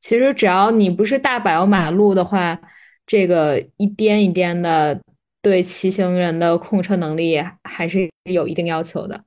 [0.00, 2.60] 其实只要你不是大柏油马路的话，
[3.06, 5.00] 这个一颠一颠的。
[5.42, 9.18] 对骑行人的控车能力还是有一定要求的，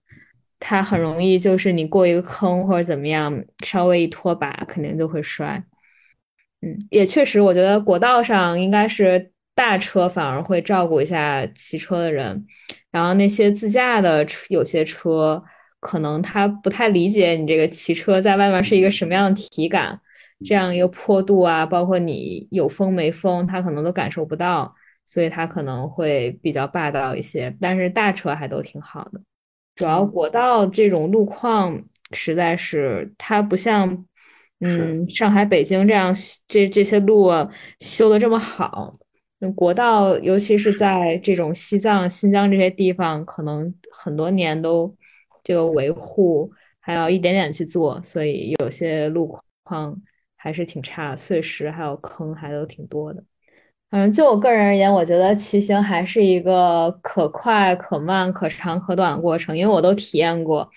[0.65, 5.61] 它很容易就是你过一个坑或者怎么样，稍微一拖把肯定就会摔。
[6.61, 12.45] 嗯，也确实，我觉得国道上应该是大车反而会照顾一下骑车的人，
[12.91, 15.43] 然后那些自驾的有些车
[15.81, 19.99] 可能他不太理解你这个骑车在外面是一个什么样的体感，
[20.45, 24.73] 这样一个坡度啊，包括你有风没风，他可能都感受不到。
[25.05, 29.19] 所以它可能会比较霸道一些，但是大车还都挺好的。
[29.75, 34.05] 主要国道这种路况实在是，它不像，
[34.59, 36.13] 嗯，上海、北京这样
[36.47, 37.29] 这这些路
[37.79, 38.95] 修的这么好。
[39.55, 44.95] 国道尤其是在这种西藏、新疆这些地方，可能很多年都
[45.43, 46.49] 这个维护
[46.79, 50.01] 还要一点点去做，所以有些路况
[50.37, 53.21] 还是挺差，碎石还有坑还都挺多的。
[53.93, 60.67] 嗯，就我个人而言，我觉得骑行还是一个可快可慢、可长可短的过程，因为我都体验过。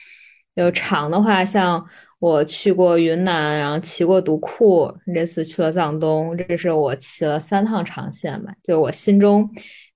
[0.52, 1.82] 有长的话，像
[2.18, 9.48] 我去过云南，然后骑过独库，这次去了藏东，这是我骑了三趟长线吧，就我心中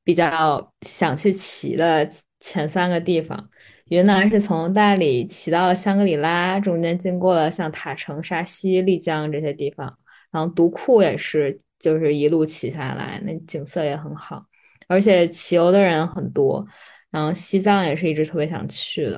[0.03, 2.09] 比较想去骑的
[2.41, 3.51] 前三个地方。
[3.89, 9.99] 云南是从大理骑到了香格里拉，中间经过了像塔城、沙溪、丽江这些地方，
[10.31, 11.59] 然后独库也是。
[11.81, 14.45] 就是一路骑下来，那景色也很好，
[14.87, 16.65] 而且骑游的人很多。
[17.11, 19.15] 然后西藏也是一直特别想去的，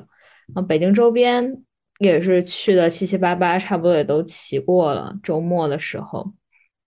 [0.54, 1.44] 然后北京周边
[1.98, 5.14] 也是去的七七八八，差不多也都骑过了。
[5.22, 6.32] 周末的时候，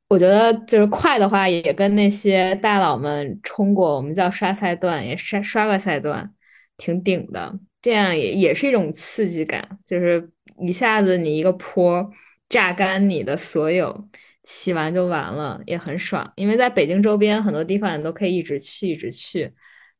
[0.07, 6.33] 我觉得就是快的话，也跟那些大佬们冲过，我们叫刷赛段，也刷刷个赛段，
[6.77, 7.59] 挺顶的。
[7.83, 12.09] 这样也也是一种刺激感，就是一下子你一个坡
[12.49, 14.09] 榨干你的所有。
[14.45, 16.31] 骑完就完了，也很爽。
[16.35, 19.51] 因为在北京周边很多地方你都可以一直去，一直去。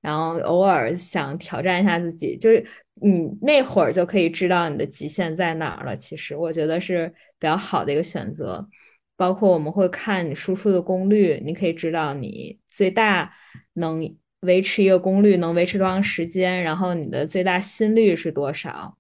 [0.02, 2.64] 然后偶尔想挑战一下自己，就是
[3.02, 5.96] 你那会儿就可以知道你的极限在哪儿了。
[5.96, 7.08] 其实我觉得是
[7.40, 8.68] 比较好的一个选择。
[9.18, 13.34] 包括我们会看你输出的功率，你可以知道你最大
[13.74, 18.98] 能维持一个功率能维持多长时间，然后你的最大心率是多少。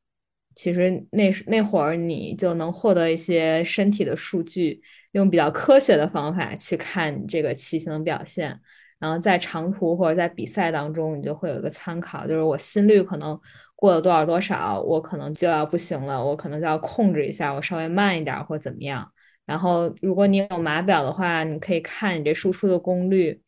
[0.56, 4.82] 其实那那会儿你就能获得一些身体的数据。
[5.16, 8.59] 用比较科学的方法去看这个骑行表现，
[8.99, 13.39] 然后在长途或者在比赛当中，你就会有一个参考，就是我心率可能
[13.78, 19.09] 过了多少多少，我可能就要不行了，我可能就要控制一下，我稍微慢一点或怎么样。
[19.45, 23.41] 然后如果你有码表的话，你可以看你这输出的功率，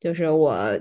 [0.00, 0.80] 就是我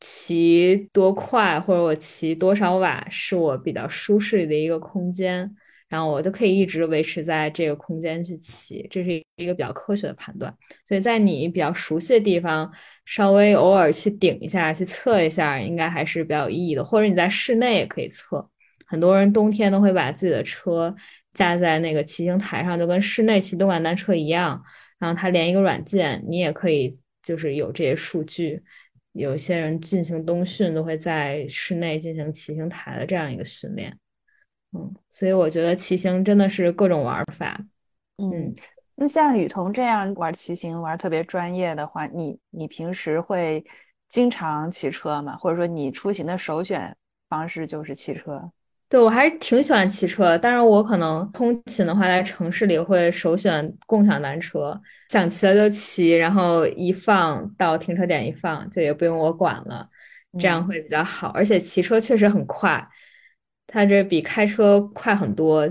[0.00, 5.54] 骑多快或者我骑多少瓦是我比较舒适的一个空间。
[5.88, 10.54] 然后我就可以一直维持在这个空间去骑，这是一个比较科学的判断。
[10.86, 12.70] 所以在你比较熟悉的地方，
[13.06, 16.84] 稍微偶尔去顶一下、去测一下，应该还是比较有意义的。
[16.84, 18.46] 或者你在室内也可以测，
[18.86, 20.94] 很多人冬天都会把自己的车
[21.32, 24.62] 架在那个骑行台上，就跟室内骑动感单车一样。
[24.98, 26.90] 然后它连一个软件，你也可以
[27.22, 28.62] 就是有这些数据。
[29.12, 33.96] 有些人进行冬训都会在室内进行骑行台的这样一个训练。
[34.72, 37.58] 嗯，所以我觉得骑行真的是各种玩法。
[38.18, 38.52] 嗯，
[38.96, 43.64] 那像雨桐这样玩骑行玩特别专业的话，你你平时会
[44.08, 45.36] 经常骑车吗？
[45.36, 46.94] 或者说你出行的首选
[47.28, 48.50] 方式就是骑车？
[48.90, 59.86] 对我还是挺喜欢骑车，但是我可能通勤的话，在城市里会首选共享单车，想骑了就骑，然后一放到停车点一放，就也不用我管了，
[60.38, 61.28] 这样会比较好。
[61.28, 62.88] 而且骑车确实很快。
[63.70, 65.68] 它这比开车快很多，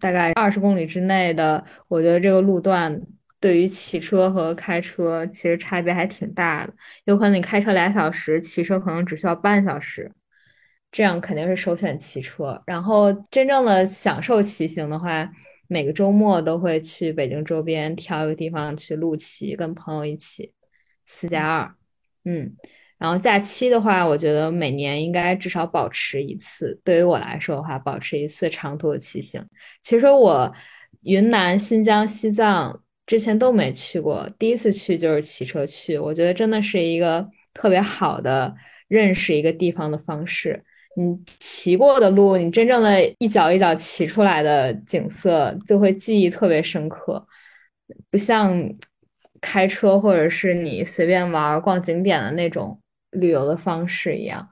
[0.00, 3.00] 大概二十公里之内的，我觉得这个路段
[3.38, 6.74] 对于骑车和开车其实差别还挺大的。
[7.04, 10.10] 有可能你开车俩小时，骑车可能只需要半小时，
[10.90, 12.60] 这样肯定是首选骑车。
[12.66, 15.30] 然后真正的享受骑行的话，
[15.68, 20.52] 每个周末都会去北京周边挑一个地方去路骑，跟朋友一起
[21.04, 21.74] 四加二，
[22.24, 22.56] 嗯。
[22.98, 26.80] 然后假期的话，我觉得每年应该至少保持一次。
[26.84, 29.44] 对于我来说的话，保持一次长途的骑行。
[29.82, 30.52] 其实我
[31.02, 35.98] 云南、新疆、西藏之前都没去过，第一次去就是骑车去。
[35.98, 38.54] 我觉得真的是一个特别好的
[38.88, 40.64] 认识一个地方的方式。
[40.98, 47.22] 你骑过的路，你真正的一脚一脚骑出来的景色，就会记忆特别深刻，
[48.10, 48.58] 不像
[49.42, 52.80] 开车或者是你随便玩逛景点的那种
[53.20, 54.48] 旅游的方式一样，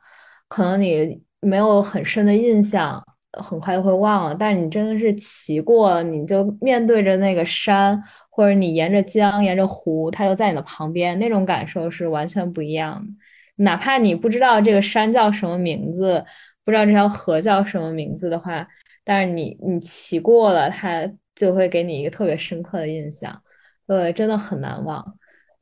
[0.48, 3.02] 可能你没有很深的印象，
[3.32, 4.34] 很快就会忘了。
[4.34, 13.12] 但是你真的是骑过，你就面对着那个山，或者你沿着江、沿着湖，它就在你的旁边，那种感受是完全不一样的。
[13.56, 16.24] 哪怕你不知道这个山叫什么名字，
[16.64, 18.66] 不知道这条河叫什么名字的话，
[19.04, 23.40] 但是你你骑过了，它就会给你一个特别深刻的印象，
[23.86, 25.16] 对，真的很难忘，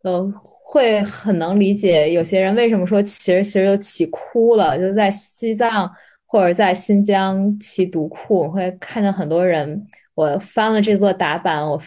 [0.04, 0.32] 呃，
[0.64, 5.90] 会很能理解有些人为什么说骑着骑着就骑哭了，就在西藏
[6.26, 11.80] 或者在新疆骑独库，会看见很多人，我翻了这座达坂，我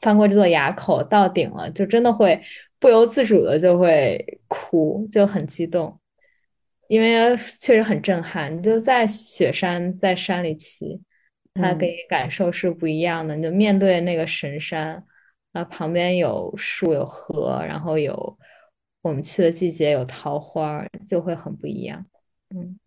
[0.00, 2.40] 翻过这座垭口到顶了，就真的会。
[2.80, 5.98] 不由自主的就会哭，就很激动，
[6.86, 8.56] 因为确实很震撼。
[8.56, 11.00] 你就在雪山，在山里骑，
[11.54, 13.34] 它给你感受是不一样的。
[13.34, 15.02] 你就面对那个神山，
[15.58, 18.38] 啊，旁边有树有河，然后有
[19.02, 22.04] 我们去的季节有桃花，就会很不一样。
[22.54, 22.78] 嗯，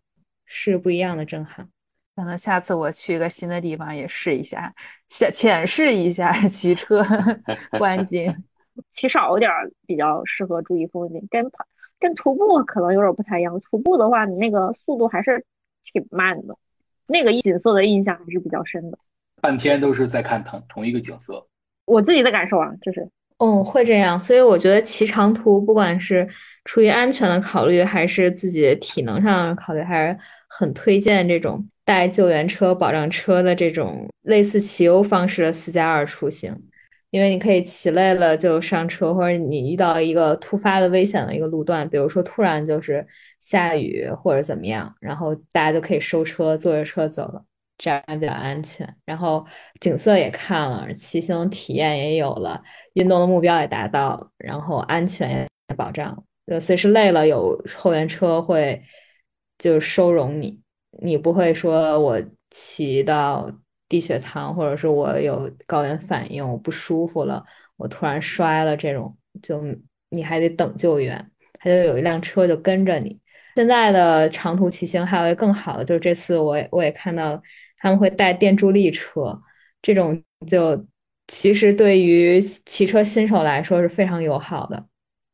[0.45, 1.67] 是不一样的震撼。
[2.15, 4.73] 可能下次我去一个新的地方也试一下，
[5.09, 7.03] 浅浅试一下骑车
[7.77, 8.33] 观景。
[8.89, 9.51] 骑少一点
[9.85, 11.65] 比较适合注意风景，跟跑
[11.99, 13.59] 跟徒步可能有点不太一样。
[13.59, 15.45] 徒步的话，你那个速度还是
[15.91, 16.57] 挺慢的，
[17.05, 18.97] 那个景色的印象还是比较深的。
[19.41, 21.47] 半天都是在看同同一个景色，
[21.91, 23.05] 我自己的感受啊，就是，
[23.39, 24.19] 嗯，会这样。
[24.19, 26.27] 所以我觉得骑长途，不管是
[26.63, 30.17] 出于安全的考虑，还是自己体能上的考虑，还是
[30.47, 36.55] 很推荐这种带救援车、保障车的这种类似骑游方式的四加二出行。
[37.09, 43.05] 因为你可以骑累了就上车，或者你遇到一个突发的危险的一个路段，比如说突然就是
[43.37, 47.43] 下雨或者怎么样，然后大家就可以收车，坐着车走了，
[47.81, 48.87] 这样比较安全。
[49.03, 49.43] 然后
[49.79, 52.61] 景色也看了，骑行体验也有了，
[52.93, 55.31] 运动的目标也达到了，然后安全
[55.69, 56.23] 也保障。
[56.45, 58.81] 就随时累了，有后援车会
[59.57, 60.61] 就收容你，
[61.01, 62.21] 你不会说我
[62.51, 63.51] 骑到。
[63.91, 67.43] 低血糖，或者是我有高原反应，我不舒服了，
[67.75, 69.61] 我突然摔了，这种就
[70.07, 71.29] 你还得等救援，
[71.59, 73.19] 他就有一辆车就跟着你。
[73.57, 77.43] 现在的长途骑行还有一个更好的，就是这次我我也看到
[77.81, 79.41] 他们会带电助力车，
[79.81, 80.85] 这种就
[81.27, 84.85] 其实对于骑车新手来说是非常友好的，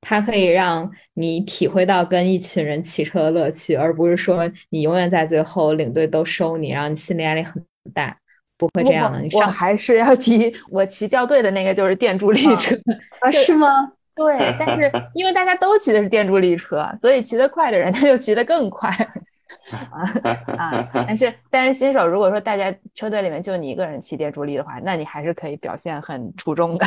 [0.02, 8.18] 它可以让你体会到跟一群人骑车的乐趣，而不是说你永远在最后，领队都收你，然后你心理压力很大。
[8.60, 12.76] 不会这样的，我还是要提我骑掉队的那个就是电助力车
[13.22, 13.30] 啊？
[13.30, 13.68] 是吗？
[14.16, 18.90] 对，但是因为大家都骑的是电助力车，所以骑得快的人他就骑得更快
[19.72, 20.04] 啊
[20.58, 20.90] 啊！
[20.94, 26.86] 但是但是新手如果说大家车队里面就你一个人骑电助力的话，那你还是可以表现很出众的。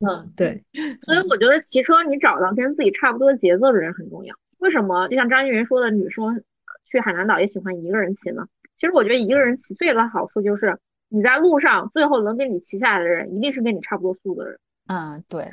[0.00, 0.62] 嗯，对。
[1.04, 4.34] 所以我觉得骑车你找到跟自己差不多节奏的人很重要。
[4.58, 5.08] 为什么？
[5.08, 6.42] 就像张一云说的，女生
[6.90, 8.46] 去海南岛也喜欢一个人骑呢？
[8.78, 10.78] 其实我觉得一个人骑最大的好处就是。
[11.08, 14.58] 你在路上最后能跟你骑下来的人，一定是跟你差不多速度的人。
[14.88, 15.48] 嗯，对。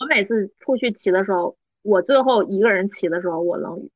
[0.00, 3.88] 我每次出去骑的时候，我最后一个人骑的时候，我能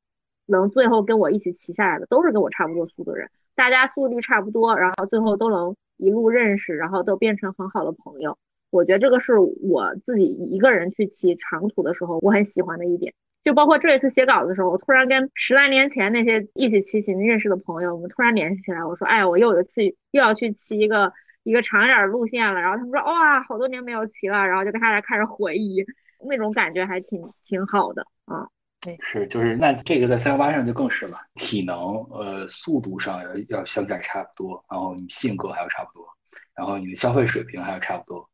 [0.50, 3.28] 能最后跟我一起骑下来的，都是跟我差不多速度的人。
[3.54, 8.36] 大家速率差不多，然后最后都能一路认识，然后都变成很好的朋友。
[8.70, 13.12] 我觉得这个是我自己一个人去骑长途的时候，我很喜欢的一点。
[13.42, 18.84] 就包括这一次写稿子的时候，我突然跟十来年前那些一起骑行认识的朋友，我们突然联系起来。
[18.84, 25.84] 我说：“哎，我又有一次又要去骑一个一个长一点的路线了。”然后他们说：“哇，好多年没有骑了。”然后就跟大家开始回忆，
[26.28, 28.46] 那种感觉还挺挺好的啊。
[28.80, 31.76] 对，是就是那这个在三幺八上就更是了，体能
[32.10, 36.06] 呃速度上要要相差差不多，然后你性格还要差不多，
[36.54, 38.28] 然后你的消费水平还要差不多。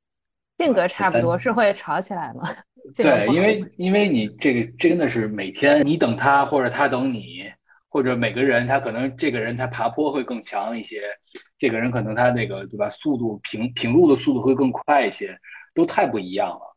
[0.59, 2.49] 性格差不多是会吵起来吗？
[2.97, 7.45] 对，因为因为你这个真的是每天你等他，或者他等你，
[7.89, 11.03] 或者每个人他可能这个人他爬坡会更强一些，
[11.59, 15.37] 这个人可能他那个对吧，速度平平路的速度会更快一些，
[15.75, 16.77] 都太不一样了。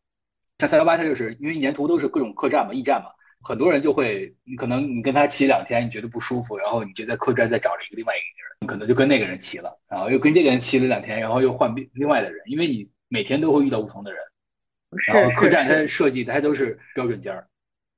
[0.58, 3.08] 像三幺八，它就是因为沿途都是各种客栈嘛、驿站嘛，
[3.42, 14.20] 很多人就会，你可能你跟他骑两天，你觉得不舒服，然后你就在客栈再找了一个另外一个人，你可能就跟那个人骑了，然后又跟这个人骑了两天，然后又换另另外的人，因为你每天都会遇到不同的人。
[15.06, 17.46] 然后客栈它设计它都是标准间儿，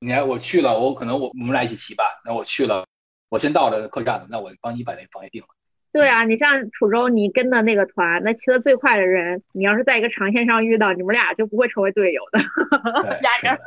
[0.01, 2.86] 你看我去了，我可能我我们俩一起骑吧，那我去了，
[3.30, 5.49] 我先到了客栈了，那我帮你把那房也定了，
[5.93, 12.38] 对啊，你像楚州，你跟的那个团，那骑得最快的人，你要是在一个长线上遇到，你们俩就不会成为队友的。
[13.22, 13.59] 压根儿，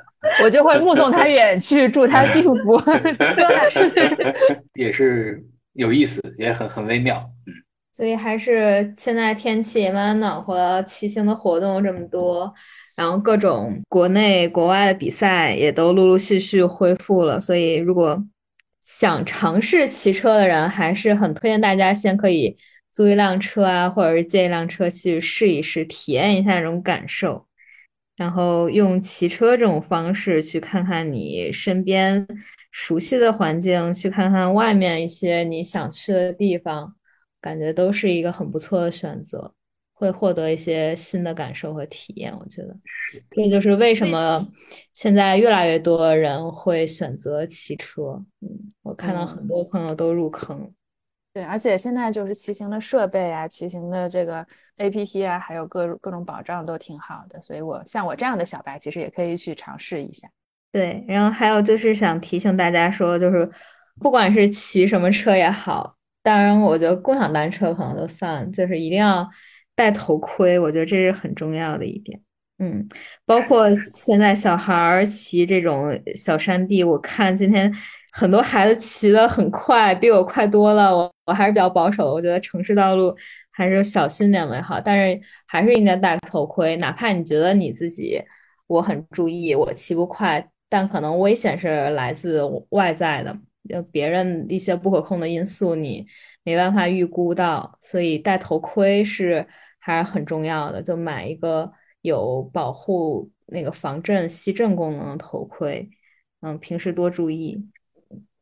[0.44, 2.82] 我就会目送他远去，祝他幸福。
[2.82, 4.34] 对，
[4.74, 5.40] 也是
[5.74, 7.18] 有意思，也很很微妙。
[7.46, 7.54] 嗯，
[7.92, 12.52] 所以还是现在天气也蛮暖和，骑行的活动这么多，
[12.98, 18.20] 然后各种国内国外的比赛也都陆陆续续恢复了，所以如果。
[18.88, 22.56] 想尝试骑车的人，还是很推荐大家先可以
[22.92, 27.48] 租一辆车啊，或者是借一辆车去试一试，体验一下这种感受，
[28.16, 32.28] 然后用骑车这种方式去看看你身边
[32.72, 36.94] 熟悉的环境，去看看外面一些你想去的地方，
[37.42, 39.55] 感觉都是一个很不错的选择。
[39.98, 42.76] 会获得一些新的感受和体验，我觉得
[43.32, 44.46] 这就是为什么
[44.94, 48.22] 现在越来越多人会选择骑车。
[48.42, 48.50] 嗯，
[48.84, 50.70] 我看到很多朋友都入坑。
[51.34, 54.46] 对，而且现在就是骑行的设备啊，骑行的这个
[54.78, 60.28] APP 啊，还有各各种保障都挺好的，所以我像我这样的小白，其实也可以去尝试一下。
[60.74, 63.50] 对，然后还有就是想提醒大家说，就是
[64.02, 69.26] 不管是骑什么车也好，当然我觉得共享单车可能就算，就是一定要。
[69.76, 72.22] 戴头盔，我觉得这是很重要的一点。
[72.58, 72.88] 嗯，
[73.26, 77.70] 包 括现在小孩儿骑这种小山地，我看今天
[78.14, 80.96] 很多孩子骑的很快，比我快多了。
[80.96, 83.14] 我我还是比较保守的，我觉得城市道路
[83.52, 84.80] 还是小心点为好。
[84.80, 88.22] 但是还是应该戴头盔，哪怕你觉得你自己
[88.68, 96.06] 我很注意，我骑不快，但可能危险是来自外在的，就别人一些不可控的因素，你
[96.44, 99.46] 没办法预估到，所以戴头盔是。
[99.86, 101.72] 还是很重要的，就买一个
[102.02, 105.88] 有保护那个防震、吸震功能的头盔。
[106.42, 107.64] 嗯，平时多注意，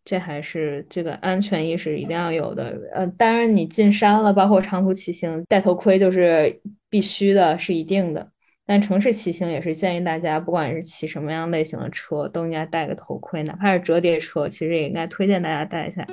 [0.06, 2.80] 这还是这个安全意识一定要有的。
[2.94, 8.26] 呃，当然你进山了，包括长途骑行，戴头盔就是必须的，是一定的。
[8.66, 16.08] 但城市骑行也是建议大家，不管是骑什么样类型的车，都应该戴个头盔，哪怕是折叠车，其实也应该推荐大家戴一下。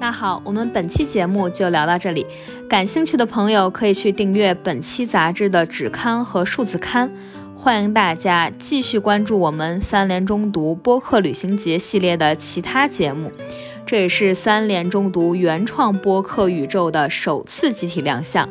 [0.00, 2.26] 那好，我们本期节目就聊到这里。
[2.66, 7.10] 感兴趣的朋友可以去订阅本期杂志的纸刊和数字刊。
[7.54, 13.30] 欢迎大家继续关注我们三联中读播客旅行节系列的其他节目。
[13.84, 18.48] 这也是三联中读原创播客宇宙的首次集体亮相，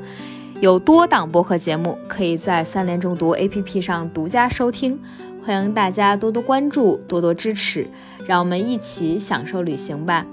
[0.62, 5.00] 有多档播客节目可以在三联中读 APP 上独家收听。
[5.43, 7.88] 欢迎大家多多关注，多多支持，
[8.28, 10.24] 让我们一起享受旅行吧。